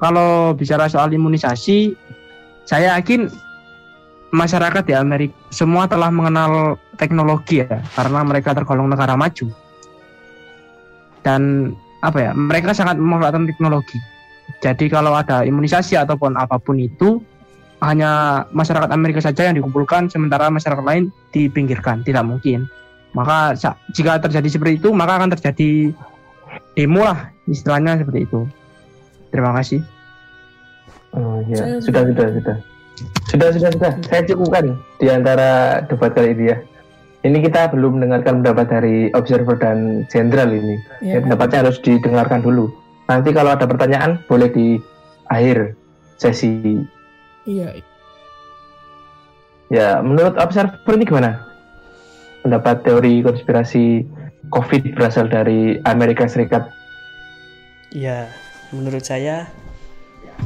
[0.00, 1.94] Kalau bicara soal imunisasi
[2.66, 3.30] saya yakin
[4.32, 9.52] masyarakat di Amerika semua telah mengenal teknologi ya karena mereka tergolong negara maju.
[11.22, 14.00] Dan apa ya mereka sangat memanfaatkan teknologi.
[14.58, 17.22] Jadi kalau ada imunisasi ataupun apa pun itu
[17.84, 22.02] hanya masyarakat Amerika saja yang dikumpulkan sementara masyarakat lain dipinggirkan.
[22.02, 22.66] Tidak mungkin.
[23.12, 23.54] Maka
[23.92, 25.92] jika terjadi seperti itu maka akan terjadi
[26.74, 28.48] demo lah istilahnya seperti itu.
[29.28, 29.84] Terima kasih.
[31.12, 32.71] Oh Saya- sudah sudah sudah.
[33.28, 33.92] Sudah sudah sudah.
[34.06, 36.56] Saya cukupkan di antara debat kali ini ya.
[37.22, 40.74] Ini kita belum mendengarkan pendapat dari observer dan jenderal ini.
[40.98, 42.66] Ya, Ya, pendapatnya harus didengarkan dulu.
[43.06, 44.66] Nanti kalau ada pertanyaan boleh di
[45.30, 45.78] akhir
[46.18, 46.82] sesi.
[47.46, 47.78] iya.
[49.72, 51.46] Ya, menurut observer ini gimana?
[52.44, 54.04] Pendapat teori konspirasi
[54.52, 56.68] COVID berasal dari Amerika Serikat.
[57.88, 58.28] Ya,
[58.68, 59.48] menurut saya,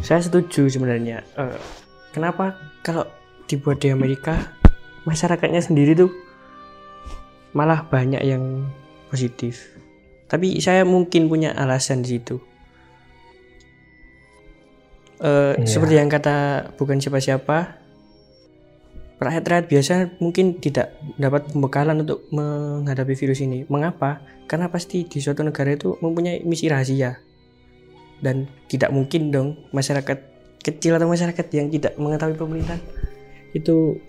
[0.05, 1.27] saya setuju sebenarnya.
[1.35, 1.59] Eh,
[2.17, 3.05] kenapa kalau
[3.45, 4.57] dibuat di Amerika,
[5.05, 6.09] masyarakatnya sendiri tuh
[7.53, 8.65] malah banyak yang
[9.13, 9.77] positif.
[10.27, 12.41] Tapi saya mungkin punya alasan di situ.
[15.21, 15.69] Eh, Iya.
[15.69, 17.79] Seperti yang kata bukan siapa-siapa,
[19.17, 23.65] rakyat-rakyat biasa mungkin tidak dapat pembekalan untuk menghadapi virus ini.
[23.69, 24.21] Mengapa?
[24.45, 27.17] Karena pasti di suatu negara itu mempunyai misi rahasia
[28.21, 30.36] dan tidak mungkin dong masyarakat
[30.67, 32.83] kecil atau masyarakat yang tidak mengetahui pemerintahan
[33.55, 34.03] itu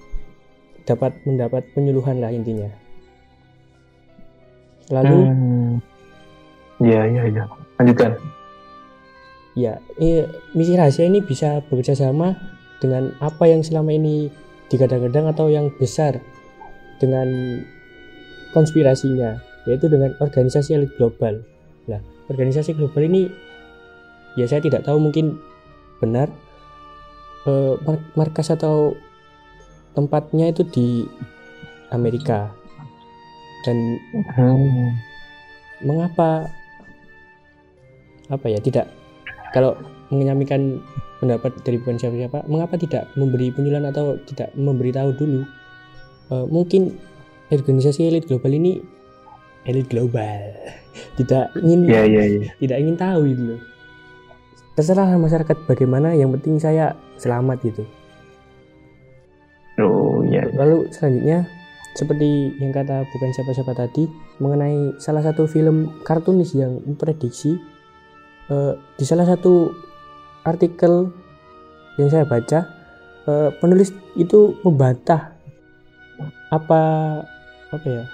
[0.90, 2.72] dapat mendapat penyuluhan lah intinya.
[4.90, 5.74] Lalu Hmm.
[6.78, 7.44] Iya, iya, iya.
[7.78, 8.18] Lanjutkan.
[9.58, 12.38] ya eh, misi rahasia ini bisa bekerja sama
[12.78, 14.30] dengan apa yang selama ini
[14.70, 16.22] digadang-gadang atau yang besar
[17.02, 17.26] dengan
[18.54, 21.42] konspirasinya yaitu dengan organisasi elit global.
[21.90, 21.98] Nah,
[22.30, 23.34] organisasi global ini
[24.38, 25.42] ya saya tidak tahu mungkin
[25.98, 26.30] benar
[27.48, 28.94] eh, mar- markas atau
[29.94, 30.88] tempatnya itu di
[31.90, 32.52] Amerika
[33.66, 33.98] dan
[34.36, 34.94] Hmm.
[35.82, 36.52] mengapa
[38.28, 38.92] apa ya tidak
[39.56, 39.80] kalau
[40.12, 40.84] menyampaikan
[41.18, 45.42] pendapat dari bukan siapa-siapa mengapa tidak memberi penyuluhan atau tidak memberitahu dulu
[46.28, 46.92] Eh, mungkin
[47.48, 48.84] organisasi elit global ini
[49.64, 50.52] elit global
[51.18, 52.48] tidak ingin Iya, iya, iya.
[52.60, 53.62] tidak ingin tahu itu loh
[54.78, 57.84] terserah masyarakat bagaimana yang penting saya selamat gitu.
[59.82, 60.46] Oh, iya.
[60.54, 61.50] Lalu selanjutnya
[61.98, 64.06] seperti yang kata bukan siapa-siapa tadi
[64.38, 67.58] mengenai salah satu film kartunis yang memprediksi
[68.54, 69.74] eh, di salah satu
[70.46, 71.10] artikel
[71.98, 72.70] yang saya baca
[73.26, 75.34] eh, penulis itu membantah
[76.54, 76.82] apa
[77.74, 78.06] apa ya?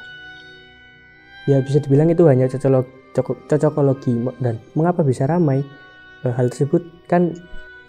[1.43, 5.59] Ya bisa dibilang itu hanya cocok cocokologi dan mengapa bisa ramai
[6.23, 7.35] Eh, hal tersebut kan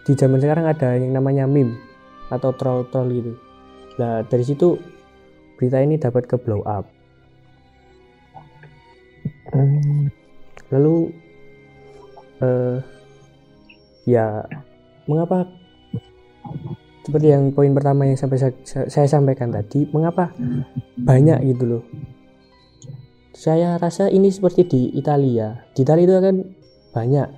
[0.05, 1.79] di zaman sekarang ada yang namanya meme
[2.29, 3.35] atau troll-troll gitu
[3.95, 4.75] Nah, dari situ
[5.55, 6.91] berita ini dapat ke blow up.
[9.55, 10.11] Hmm.
[10.75, 11.15] Lalu
[12.43, 12.77] eh
[14.05, 14.43] ya
[15.07, 15.47] mengapa
[17.07, 18.53] seperti yang poin pertama yang sampai saya,
[18.91, 20.35] saya sampaikan tadi, mengapa
[20.99, 21.85] banyak gitu loh.
[23.31, 25.55] Saya rasa ini seperti di Italia.
[25.77, 26.37] Di Italia itu kan
[26.97, 27.29] banyak.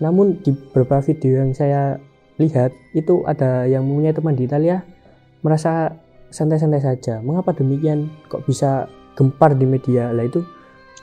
[0.00, 1.96] Namun di beberapa video yang saya
[2.36, 4.84] lihat itu ada yang mempunyai teman di Italia
[5.40, 5.96] merasa
[6.28, 7.24] santai-santai saja.
[7.24, 8.12] Mengapa demikian?
[8.28, 10.12] Kok bisa gempar di media?
[10.12, 10.44] Lah itu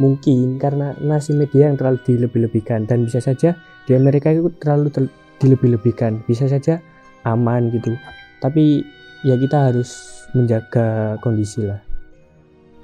[0.02, 5.14] mungkin karena nasi media yang terlalu dilebih-lebihkan dan bisa saja di Amerika itu terlalu ter-
[5.42, 6.22] dilebih-lebihkan.
[6.30, 6.78] Bisa saja
[7.26, 7.98] aman gitu.
[8.44, 8.84] Tapi
[9.26, 11.82] ya kita harus menjaga kondisi lah.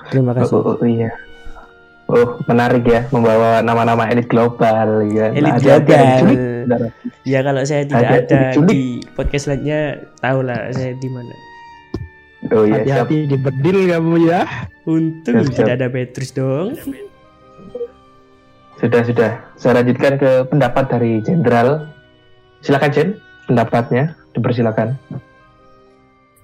[0.09, 0.57] Terima kasih.
[0.57, 1.11] Oh, oh, oh, iya.
[2.09, 5.29] Oh, menarik ya membawa nama-nama elit global ya.
[5.29, 6.05] Elit hati-hati ada global.
[6.09, 6.39] diculik.
[7.21, 8.69] Ya kalau saya tidak Ada ada diculik.
[8.73, 8.81] di
[9.13, 9.81] podcast selanjutnya,
[10.17, 11.35] tahulah saya di mana.
[12.49, 12.81] Oh iya.
[12.81, 14.41] Hati-hati di bedil kamu ya.
[14.89, 15.57] Untung Siap, siap.
[15.61, 16.73] tidak ada Petrus dong.
[18.79, 19.31] Sudah, sudah.
[19.53, 21.91] Saya lanjutkan ke pendapat dari jenderal.
[22.63, 23.09] Silakan Jen,
[23.45, 24.95] pendapatnya dipersilakan.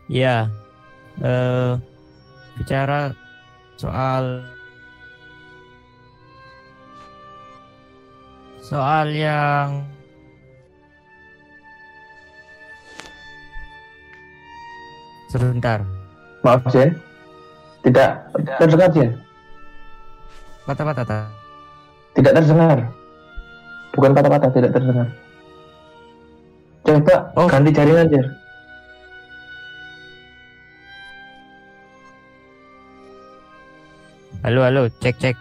[0.06, 0.52] Ya,
[1.18, 1.74] eh,
[2.56, 3.16] bicara
[3.76, 4.46] soal
[8.66, 9.86] soal yang
[15.30, 15.80] sebentar
[16.46, 16.94] Maaf Jen,
[17.82, 18.30] tidak
[18.62, 19.10] terdengar Jen,
[20.70, 21.32] kata-kata ta-
[22.14, 22.80] tidak terdengar.
[23.98, 25.08] Bukan kata-kata, tidak terdengar.
[26.86, 27.50] Coba Oh.
[27.50, 28.26] ganti jaringan Jen.
[34.46, 35.36] halo halo cek cek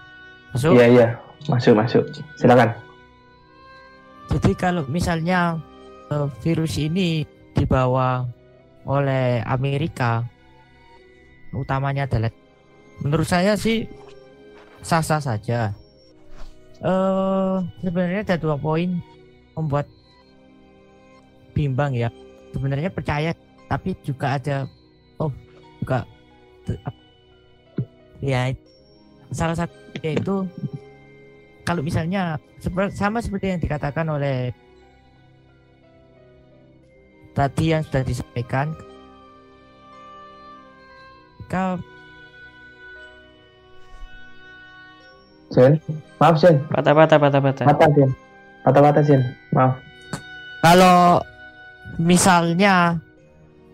[0.54, 1.06] masuk Iya, iya.
[1.44, 2.04] Masuk, masuk.
[2.40, 2.72] Silakan.
[4.32, 5.60] Jadi kalau misalnya
[6.08, 8.24] eh, virus ini dibawa
[8.84, 10.24] oleh Amerika
[11.54, 12.32] utamanya adalah
[13.00, 13.86] menurut saya sih
[14.84, 15.72] sah-sah saja.
[16.84, 19.00] Eh sebenarnya ada dua poin
[19.56, 19.88] membuat
[21.56, 22.10] bimbang ya.
[22.52, 23.30] Sebenarnya percaya
[23.70, 24.68] tapi juga ada
[25.18, 25.32] oh
[25.80, 26.04] juga
[28.20, 28.52] ya
[29.32, 30.44] salah satu yaitu
[31.64, 32.36] kalau misalnya
[32.92, 34.52] sama seperti yang dikatakan oleh
[37.34, 38.76] tadi yang sudah disampaikan
[41.44, 41.76] Kau
[45.52, 45.78] Jen,
[46.18, 47.64] maaf Jen, Patah-patah, patah-patah.
[47.68, 48.10] patah Jen,
[48.66, 49.22] patah-patah Jen,
[49.54, 49.76] maaf.
[50.64, 51.20] kalau
[52.00, 52.98] misalnya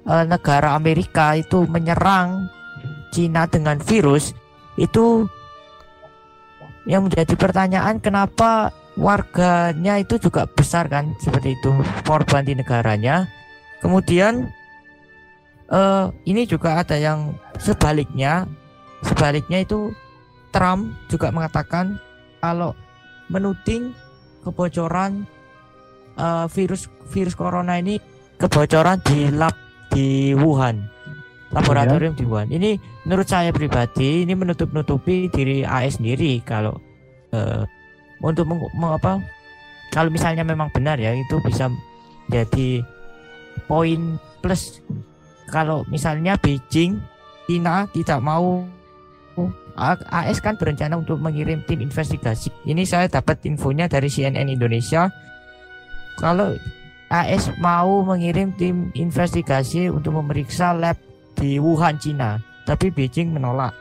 [0.04, 2.50] eh, negara Amerika itu menyerang
[3.14, 4.34] Cina dengan virus
[4.76, 5.24] itu
[6.88, 11.70] yang menjadi pertanyaan kenapa warganya itu juga besar kan seperti itu
[12.04, 13.28] korban di negaranya.
[13.80, 14.48] Kemudian
[15.72, 18.44] eh, ini juga ada yang sebaliknya.
[19.00, 19.96] Sebaliknya itu
[20.52, 21.96] Trump juga mengatakan
[22.44, 22.76] kalau
[23.32, 23.96] menuding
[24.44, 25.24] kebocoran
[26.16, 27.96] eh, virus virus corona ini
[28.36, 29.52] kebocoran di lab
[29.90, 30.86] di Wuhan
[31.50, 36.78] laboratorium di Wuhan ini menurut saya pribadi ini menutup nutupi diri AS sendiri kalau
[37.34, 37.66] eh,
[38.22, 39.18] untuk meng, meng- apa
[39.90, 41.66] kalau misalnya memang benar ya itu bisa
[42.30, 42.86] jadi
[43.66, 44.78] poin plus.
[45.50, 47.02] Kalau misalnya Beijing
[47.50, 48.62] China tidak mau
[49.74, 52.54] AS kan berencana untuk mengirim tim investigasi.
[52.62, 55.10] Ini saya dapat infonya dari CNN Indonesia.
[56.22, 56.54] Kalau
[57.10, 60.94] AS mau mengirim tim investigasi untuk memeriksa lab
[61.40, 62.36] di Wuhan, Cina,
[62.68, 63.72] tapi Beijing menolak.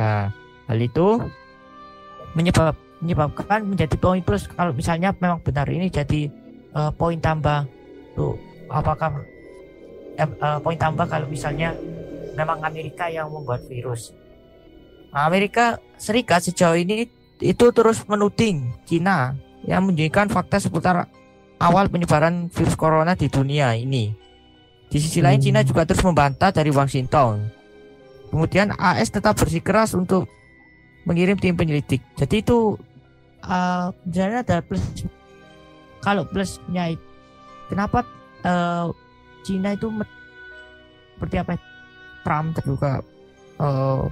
[0.00, 0.32] Nah,
[0.66, 1.20] hal itu
[2.32, 2.72] menyebab
[3.04, 6.32] menyebabkan menjadi poin plus kalau misalnya memang benar ini jadi
[6.72, 7.68] eh, poin tambah
[8.16, 8.40] tuh
[8.72, 9.20] apakah
[10.16, 11.76] eh, poin tambah kalau misalnya
[12.32, 14.16] memang Amerika yang membuat virus.
[15.12, 17.08] Amerika Serikat sejauh ini
[17.40, 19.32] itu terus menuding Cina
[19.64, 21.08] yang menunjukkan fakta seputar
[21.56, 24.25] awal penyebaran virus corona di dunia ini.
[24.86, 25.46] Di sisi lain Hmm.
[25.50, 27.50] Cina juga terus membantah dari Washington.
[28.30, 30.26] Kemudian AS tetap bersikeras untuk
[31.06, 32.02] mengirim tim penyelidik.
[32.18, 32.74] Jadi itu
[33.46, 34.82] uh, sebenarnya ada plus.
[36.02, 36.94] Kalau plusnya
[37.66, 38.06] kenapa
[38.46, 38.90] uh,
[39.42, 39.90] Cina itu
[41.16, 41.58] seperti apa?
[42.26, 43.02] Trump terbuka
[43.62, 44.10] uh,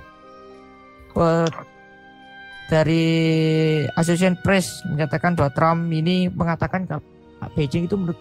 [1.10, 1.50] pe-
[2.70, 3.06] dari
[3.98, 7.02] Association Press menyatakan bahwa Trump ini mengatakan kalau
[7.58, 8.16] Beijing itu menurut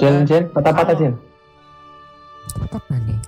[0.00, 1.12] Jen, Jen, patah-patah Jen.
[2.56, 3.18] apa nih?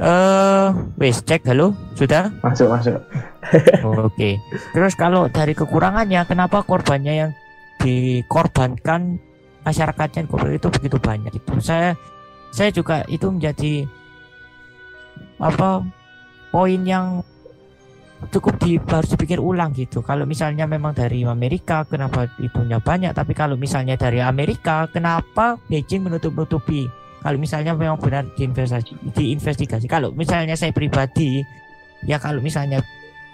[0.00, 2.32] Eh, wes cek halo, sudah?
[2.40, 2.96] Masuk, masuk.
[4.08, 4.40] Oke.
[4.72, 7.30] Terus kalau dari kekurangannya, kenapa korbannya yang
[7.84, 9.20] dikorbankan
[9.60, 11.52] masyarakatnya korban itu begitu banyak itu?
[11.60, 11.92] Saya
[12.48, 13.84] saya juga itu menjadi
[15.36, 15.84] apa
[16.48, 17.20] poin yang
[18.28, 20.04] cukup di harus dipikir ulang gitu.
[20.04, 23.16] Kalau misalnya memang dari Amerika, kenapa itunya banyak?
[23.16, 26.84] Tapi kalau misalnya dari Amerika, kenapa Beijing menutup-nutupi?
[27.20, 29.88] Kalau misalnya memang benar diinvestasi, diinvestigasi.
[29.88, 31.40] Kalau misalnya saya pribadi,
[32.04, 32.80] ya kalau misalnya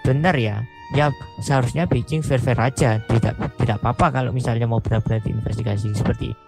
[0.02, 0.62] benar ya,
[0.94, 1.10] ya
[1.42, 6.42] seharusnya Beijing fair-fair aja, tidak tidak apa-apa kalau misalnya mau benar-benar diinvestigasi seperti itu.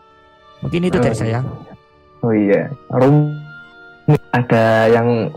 [0.58, 1.40] Mungkin itu dari Oh, saya.
[2.26, 3.30] Oh iya, Rum
[4.34, 5.30] ada yang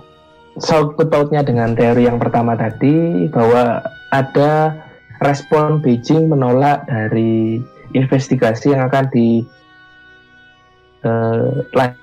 [0.60, 3.80] sangkut pautnya dengan teori yang pertama tadi bahwa
[4.12, 4.76] ada
[5.24, 7.62] respon Beijing menolak dari
[7.96, 9.46] investigasi yang akan di
[11.74, 11.98] lanjut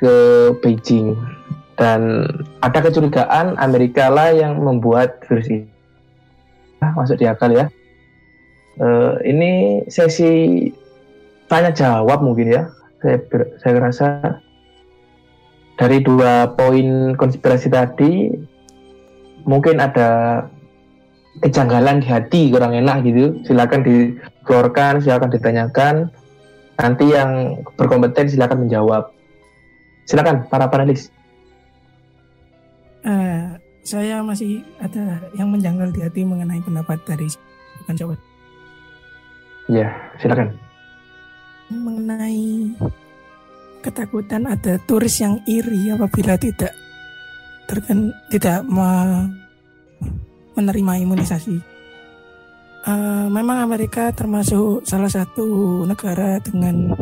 [0.00, 0.16] ke
[0.64, 1.14] Beijing
[1.76, 2.24] dan
[2.64, 5.68] ada kecurigaan Amerika lah yang membuat virus ini.
[6.80, 7.68] Ah, masuk di akal ya.
[8.76, 10.68] Eh, ini sesi
[11.48, 12.62] tanya jawab mungkin ya
[13.00, 13.16] saya
[13.60, 14.06] saya rasa
[15.76, 18.32] dari dua poin konspirasi tadi
[19.44, 20.42] mungkin ada
[21.44, 23.38] kejanggalan di hati kurang enak gitu.
[23.44, 25.94] Silakan dikeluarkan silakan ditanyakan.
[26.76, 29.12] Nanti yang berkompeten silakan menjawab.
[30.04, 31.08] Silakan para panelis.
[33.06, 33.46] Eh,
[33.86, 37.28] saya masih ada yang menjanggal di hati mengenai pendapat dari
[37.84, 38.18] bukan jawab
[39.70, 39.90] ya
[40.22, 40.54] silakan.
[41.70, 42.70] Mengenai
[43.86, 46.74] ketakutan ada turis yang iri apabila tidak
[47.70, 49.30] terken tidak me-
[50.58, 51.56] menerima imunisasi.
[52.86, 56.94] Eh, memang Amerika termasuk salah satu negara dengan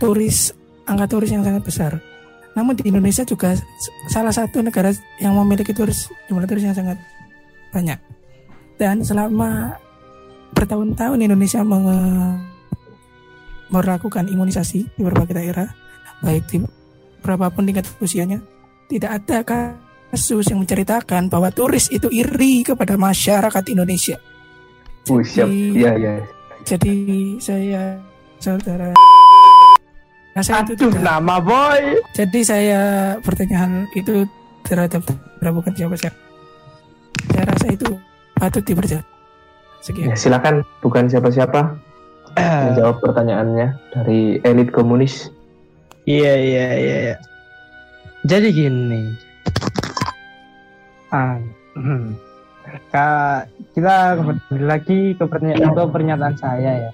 [0.00, 0.52] turis
[0.88, 1.92] angka turis yang sangat besar.
[2.56, 3.52] Namun di Indonesia juga
[4.08, 4.88] salah satu negara
[5.20, 6.96] yang memiliki turis jumlah turis yang sangat
[7.70, 8.00] banyak.
[8.80, 9.76] Dan selama
[10.56, 12.47] bertahun-tahun Indonesia menge-
[13.68, 15.68] melakukan imunisasi di berbagai daerah,
[16.20, 16.56] baik di
[17.20, 18.40] berapapun tingkat usianya,
[18.88, 24.16] tidak ada kasus yang menceritakan bahwa turis itu iri kepada masyarakat Indonesia.
[25.08, 26.14] uh, siap Jadi- ya ya
[26.64, 26.94] Jadi
[27.40, 27.96] saya
[28.36, 28.92] saudara
[30.38, 31.80] saya itu aduh tidak- nama boy
[32.12, 32.80] jadi saya
[33.24, 34.22] bertanya hal itu
[34.62, 35.00] terhadap
[35.40, 36.12] bukan siapa saya.
[37.32, 37.88] Saya rasa itu
[38.36, 39.06] patut diperjelas.
[39.80, 40.10] Sekian.
[40.12, 41.78] ya silakan bukan siapa-siapa
[42.36, 45.32] menjawab pertanyaannya dari elit komunis.
[46.08, 46.96] Iya iya iya.
[47.12, 47.16] iya.
[48.26, 49.02] Jadi gini.
[51.08, 51.40] Ah,
[51.78, 52.12] hmm.
[52.92, 56.92] Kak, kita kembali lagi ke pernyataan, ke pernyataan saya ya.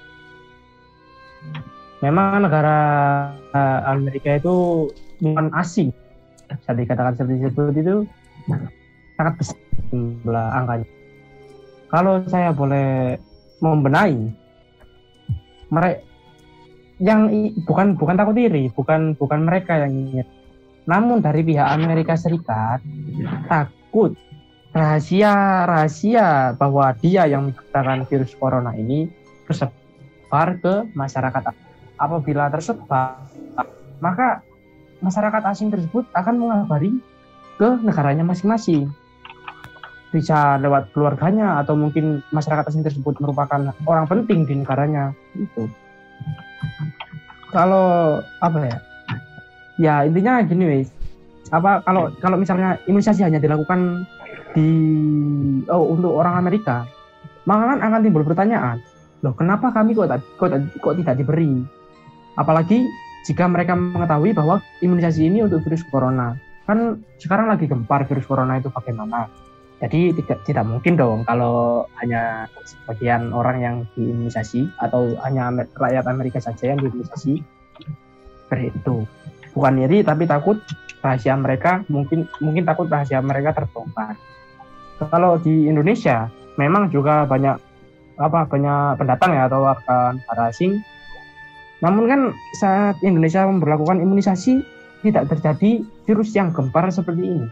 [1.99, 2.79] Memang negara
[3.51, 4.87] eh, Amerika itu
[5.19, 5.91] bukan asing.
[6.47, 7.97] Bisa dikatakan seperti itu itu
[9.19, 9.59] sangat besar
[10.55, 10.87] angkanya.
[11.91, 13.19] Kalau saya boleh
[13.63, 14.31] membenahi,
[15.73, 16.01] mereka
[17.03, 17.27] yang
[17.67, 20.27] bukan bukan takut diri, bukan bukan mereka yang ingin.
[20.87, 22.85] Namun dari pihak Amerika Serikat
[23.51, 24.15] takut
[24.71, 29.11] rahasia rahasia bahwa dia yang menciptakan virus corona ini
[29.49, 31.43] tersebar ke masyarakat.
[31.95, 33.23] Apabila tersebar,
[34.03, 34.43] maka
[34.99, 36.95] masyarakat asing tersebut akan mengabari
[37.55, 38.91] ke negaranya masing-masing.
[40.15, 45.11] Bisa lewat keluarganya atau mungkin masyarakat asing tersebut merupakan orang penting di negaranya.
[45.35, 45.67] Itu.
[47.51, 48.79] Kalau apa ya?
[49.75, 50.89] Ya intinya gini wes.
[51.51, 54.07] Apa kalau kalau misalnya imunisasi hanya dilakukan
[54.55, 54.71] di
[55.67, 56.87] oh untuk orang Amerika,
[57.45, 58.79] maka kan akan timbul pertanyaan,
[59.21, 60.09] loh kenapa kami kok,
[60.39, 61.59] kok, kok tidak diberi?
[62.39, 62.87] Apalagi
[63.27, 66.39] jika mereka mengetahui bahwa imunisasi ini untuk virus corona,
[66.71, 69.27] kan sekarang lagi gempar virus corona itu bagaimana?
[69.85, 76.41] Jadi tidak tidak mungkin dong kalau hanya sebagian orang yang diimunisasi atau hanya rakyat Amerika
[76.41, 77.45] saja yang diimunisasi
[78.65, 78.97] itu.
[79.53, 80.57] Bukan iri tapi takut
[81.05, 84.17] rahasia mereka mungkin mungkin takut rahasia mereka terbongkar.
[85.05, 87.61] Kalau di Indonesia memang juga banyak
[88.17, 90.81] apa banyak pendatang ya atau warga negara asing.
[91.85, 92.21] Namun kan
[92.57, 94.65] saat Indonesia memperlakukan imunisasi
[95.05, 97.47] tidak terjadi virus yang gempar seperti ini.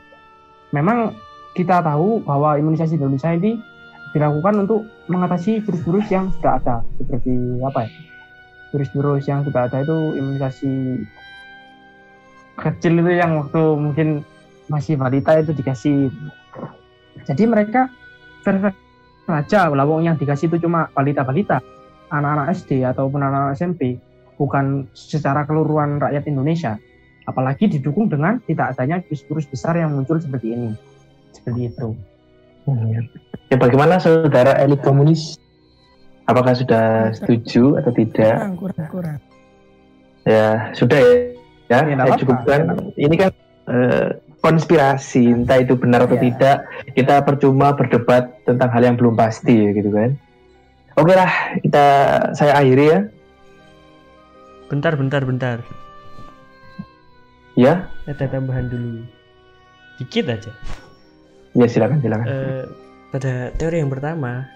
[0.72, 1.12] Memang
[1.52, 3.60] kita tahu bahwa imunisasi di Indonesia ini
[4.16, 7.90] dilakukan untuk mengatasi virus-virus yang sudah ada seperti apa ya?
[8.72, 10.72] Virus-virus yang sudah ada itu imunisasi
[12.56, 14.08] kecil itu yang waktu mungkin
[14.68, 16.08] masih balita itu dikasih.
[17.28, 17.92] Jadi mereka
[19.28, 21.60] saja lawang yang dikasih itu cuma balita-balita
[22.12, 24.00] anak-anak SD ataupun anak-anak SMP
[24.40, 26.80] bukan secara keseluruhan rakyat Indonesia.
[27.28, 30.91] Apalagi didukung dengan tidak adanya virus-virus besar yang muncul seperti ini
[31.32, 31.88] seperti itu
[33.50, 35.34] Ya bagaimana saudara elit komunis?
[36.24, 38.38] Apakah sudah setuju atau tidak?
[38.38, 39.18] kurang kurang kurang
[40.22, 41.10] Ya sudah ya.
[41.66, 42.20] Ya, Ya, saya apa-apa.
[42.20, 42.60] cukupkan.
[42.94, 43.30] Ini kan
[43.64, 44.08] eh,
[44.38, 46.22] konspirasi, entah itu benar atau Ya.
[46.22, 46.56] tidak.
[46.92, 50.14] Kita percuma berdebat tentang hal yang belum pasti ya gitu kan.
[50.94, 51.84] Oke lah, kita
[52.36, 53.00] saya akhiri ya.
[54.68, 55.58] Bentar, bentar, bentar.
[57.52, 59.04] Ya, Ada tambahan dulu.
[59.96, 60.52] Dikit aja.
[61.52, 62.26] Ya silakan silakan.
[62.26, 62.64] Eh,
[63.12, 64.48] pada teori yang pertama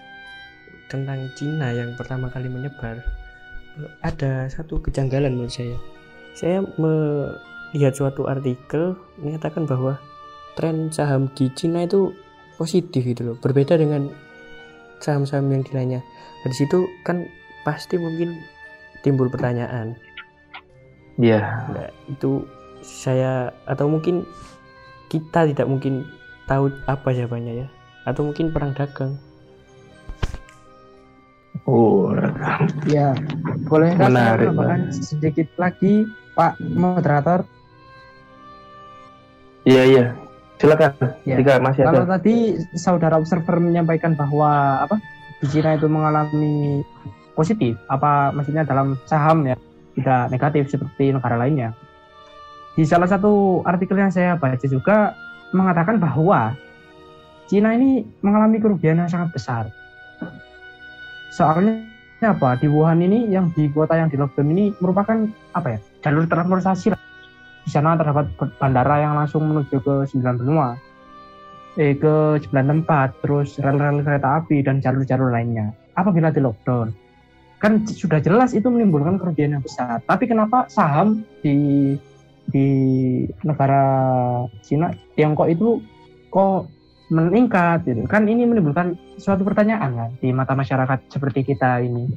[0.87, 3.03] tentang Cina yang pertama kali menyebar
[4.01, 5.77] ada satu kejanggalan menurut saya.
[6.33, 10.01] Saya melihat suatu artikel menyatakan bahwa
[10.57, 12.13] tren saham di Cina itu
[12.57, 14.09] positif gitu loh, berbeda dengan
[14.97, 16.01] saham-saham yang di lainnya.
[16.41, 17.29] Dari situ kan
[17.61, 18.33] pasti mungkin
[19.05, 19.93] timbul pertanyaan,
[21.17, 22.45] Ya, Nah, itu
[22.85, 24.21] saya atau mungkin
[25.09, 26.05] kita tidak mungkin
[26.47, 27.67] tahu apa jawabannya ya
[28.07, 29.19] atau mungkin perang dagang
[31.67, 32.15] oh,
[32.87, 33.11] ya
[33.67, 34.55] boleh Menarik,
[34.95, 37.43] sedikit lagi Pak moderator
[39.67, 40.05] iya iya.
[40.57, 40.91] Silakan.
[41.21, 41.37] Ya.
[41.37, 42.17] Jika masih Kalau ada.
[42.17, 44.97] tadi saudara observer menyampaikan bahwa apa
[45.37, 46.81] di Cina itu mengalami
[47.37, 49.53] positif, apa maksudnya dalam saham ya
[49.93, 51.77] tidak negatif seperti negara lainnya.
[52.73, 55.13] Di salah satu artikel yang saya baca juga
[55.51, 56.55] mengatakan bahwa
[57.47, 59.63] Cina ini mengalami kerugian yang sangat besar.
[61.31, 61.87] Soalnya
[62.19, 66.27] apa di Wuhan ini yang di kota yang di lockdown ini merupakan apa ya jalur
[66.27, 66.91] transportasi.
[67.63, 70.69] Di sana terdapat bandara yang langsung menuju ke sembilan benua
[71.77, 75.71] eh, ke sembilan tempat, terus rel-rel kereta api dan jalur-jalur lainnya.
[75.93, 76.89] Apabila di lockdown,
[77.61, 80.01] kan sudah jelas itu menimbulkan kerugian yang besar.
[80.03, 81.93] Tapi kenapa saham di
[82.51, 82.67] di
[83.43, 83.83] negara
[84.63, 85.83] Cina, Tiongkok itu
[86.31, 86.67] kok
[87.11, 88.03] meningkat gitu?
[88.07, 92.07] Kan ini menimbulkan suatu pertanyaan kan di mata masyarakat seperti kita ini.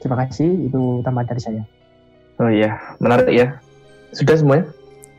[0.00, 1.62] Terima kasih, itu tambahan dari saya.
[2.40, 3.60] Oh iya, menarik ya.
[4.16, 4.64] Sudah semuanya?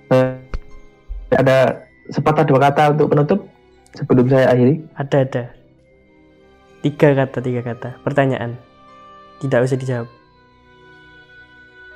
[0.10, 0.36] Eh,
[1.38, 3.39] ada sepatah dua kata untuk penutup
[3.95, 4.84] sebelum saya akhiri.
[4.95, 5.43] ada ada
[6.82, 8.58] tiga kata tiga kata pertanyaan
[9.39, 10.10] tidak usah dijawab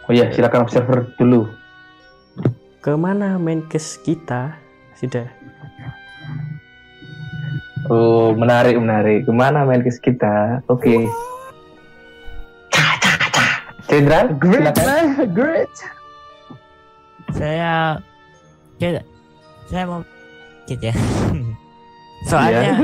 [0.06, 1.50] Oh iya, silakan observer dulu.
[2.86, 4.54] Ke mana Menkes kita
[4.94, 5.26] sudah
[7.86, 9.26] Oh, menarik, menarik.
[9.26, 10.58] Ke mana main ke kita?
[10.66, 11.06] Oke.
[13.86, 14.86] Jenderal, Great silakan.
[14.90, 15.06] man,
[15.38, 15.74] great.
[17.38, 18.02] saya
[18.82, 19.02] saya,
[19.70, 20.02] saya mau
[20.66, 20.96] gitu ya
[22.26, 22.76] soalnya Iya.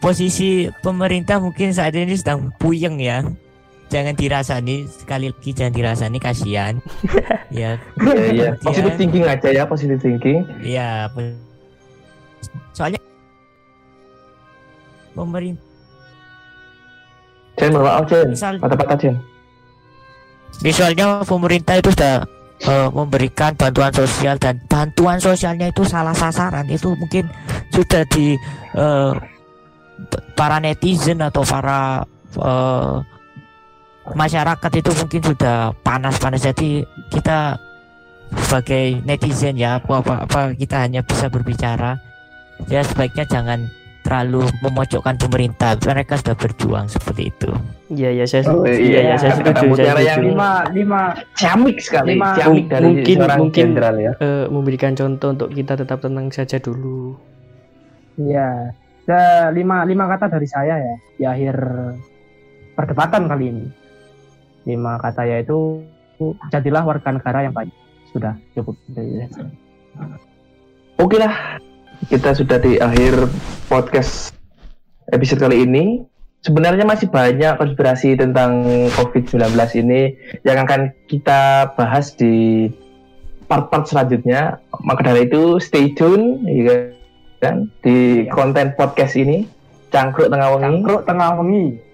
[0.00, 3.20] posisi pemerintah mungkin saat ini sedang puyeng ya
[3.86, 6.74] jangan dirasani sekali lagi jangan dirasani kasihan
[7.50, 8.48] ya Iya, iya.
[8.52, 10.42] Kemudian- Positive thinking aja ya, positive thinking.
[10.60, 11.38] ya pe-
[12.72, 12.98] soalnya
[15.12, 15.64] pemerintah
[17.56, 18.28] Jen, maaf Jen.
[18.60, 19.16] Patah-patah Jen.
[20.60, 22.20] Misalnya pemerintah itu sudah
[22.58, 27.24] eh, memberikan bantuan sosial dan bantuan sosialnya itu salah sasaran itu mungkin
[27.70, 28.36] sudah di
[30.02, 32.04] p- para netizen atau para
[32.36, 32.94] eh,
[34.12, 36.70] masyarakat itu mungkin sudah panas-panas jadi
[37.10, 37.58] kita
[38.46, 41.98] sebagai netizen ya apa apa, apa kita hanya bisa berbicara
[42.66, 43.66] ya sebaiknya jangan
[44.02, 47.50] terlalu memojokkan pemerintah mereka sudah berjuang seperti itu
[47.86, 50.30] Iya iya saya Oh, iya iya saya Kata setuju saya mutiara yang setuju.
[50.30, 51.00] Lima, lima.
[51.34, 54.12] Ciamik sekali, Lima- ciamik dari mungkin- mungkin- jenderal ya.
[54.18, 57.14] Eh, memberikan contoh untuk kita tetap tenang saja dulu.
[58.16, 58.74] Iya.
[59.54, 61.54] Lima, lima kata dari saya ya di akhir
[62.74, 63.64] perdebatan kali ini.
[64.66, 65.86] Lima kata yaitu
[66.50, 67.70] jadilah warga negara yang baik.
[68.10, 68.74] Sudah cukup.
[70.98, 71.62] Oke lah,
[72.10, 73.30] kita sudah di akhir
[73.70, 74.34] podcast
[75.14, 76.02] episode kali ini.
[76.42, 78.62] Sebenarnya masih banyak konspirasi tentang
[78.94, 79.50] COVID-19
[79.82, 80.14] ini
[80.46, 82.66] yang akan kita bahas di
[83.50, 84.62] part-part selanjutnya.
[84.86, 86.90] Maka dari itu stay tune ya
[87.42, 89.46] kan di konten podcast ini
[89.90, 90.64] Cangkruk Tengah Wengi.
[90.66, 91.85] Cangkruk tengah wengi.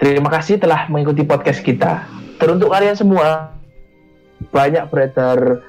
[0.00, 2.08] Terima kasih telah mengikuti podcast kita.
[2.40, 3.52] Teruntuk kalian semua,
[4.48, 5.60] banyak beredar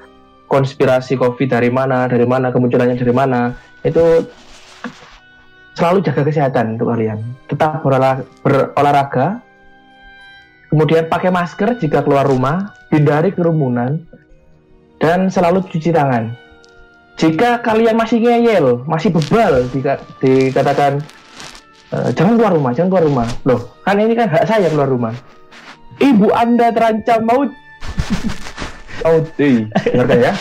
[0.48, 3.52] konspirasi COVID dari mana, dari mana, kemunculannya dari mana.
[3.84, 4.24] Itu
[5.76, 7.20] selalu jaga kesehatan untuk kalian.
[7.44, 9.44] Tetap berolah- berolahraga,
[10.72, 14.00] kemudian pakai masker jika keluar rumah, hindari kerumunan,
[14.96, 16.32] dan selalu cuci tangan.
[17.20, 19.68] Jika kalian masih ngeyel, masih bebal,
[20.24, 21.04] dikatakan
[21.92, 23.28] Eh, jangan keluar rumah, jangan keluar rumah.
[23.44, 25.12] Loh, kan ini kan hak saya keluar rumah.
[26.00, 27.50] Ibu Anda terancam maut.
[29.04, 29.68] maut, eh,
[30.16, 30.32] ya.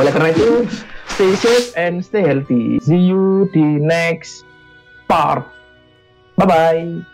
[0.00, 0.64] Oleh karena itu,
[1.12, 2.80] stay safe and stay healthy.
[2.80, 4.48] See you di next
[5.04, 5.44] part.
[6.40, 7.13] Bye bye.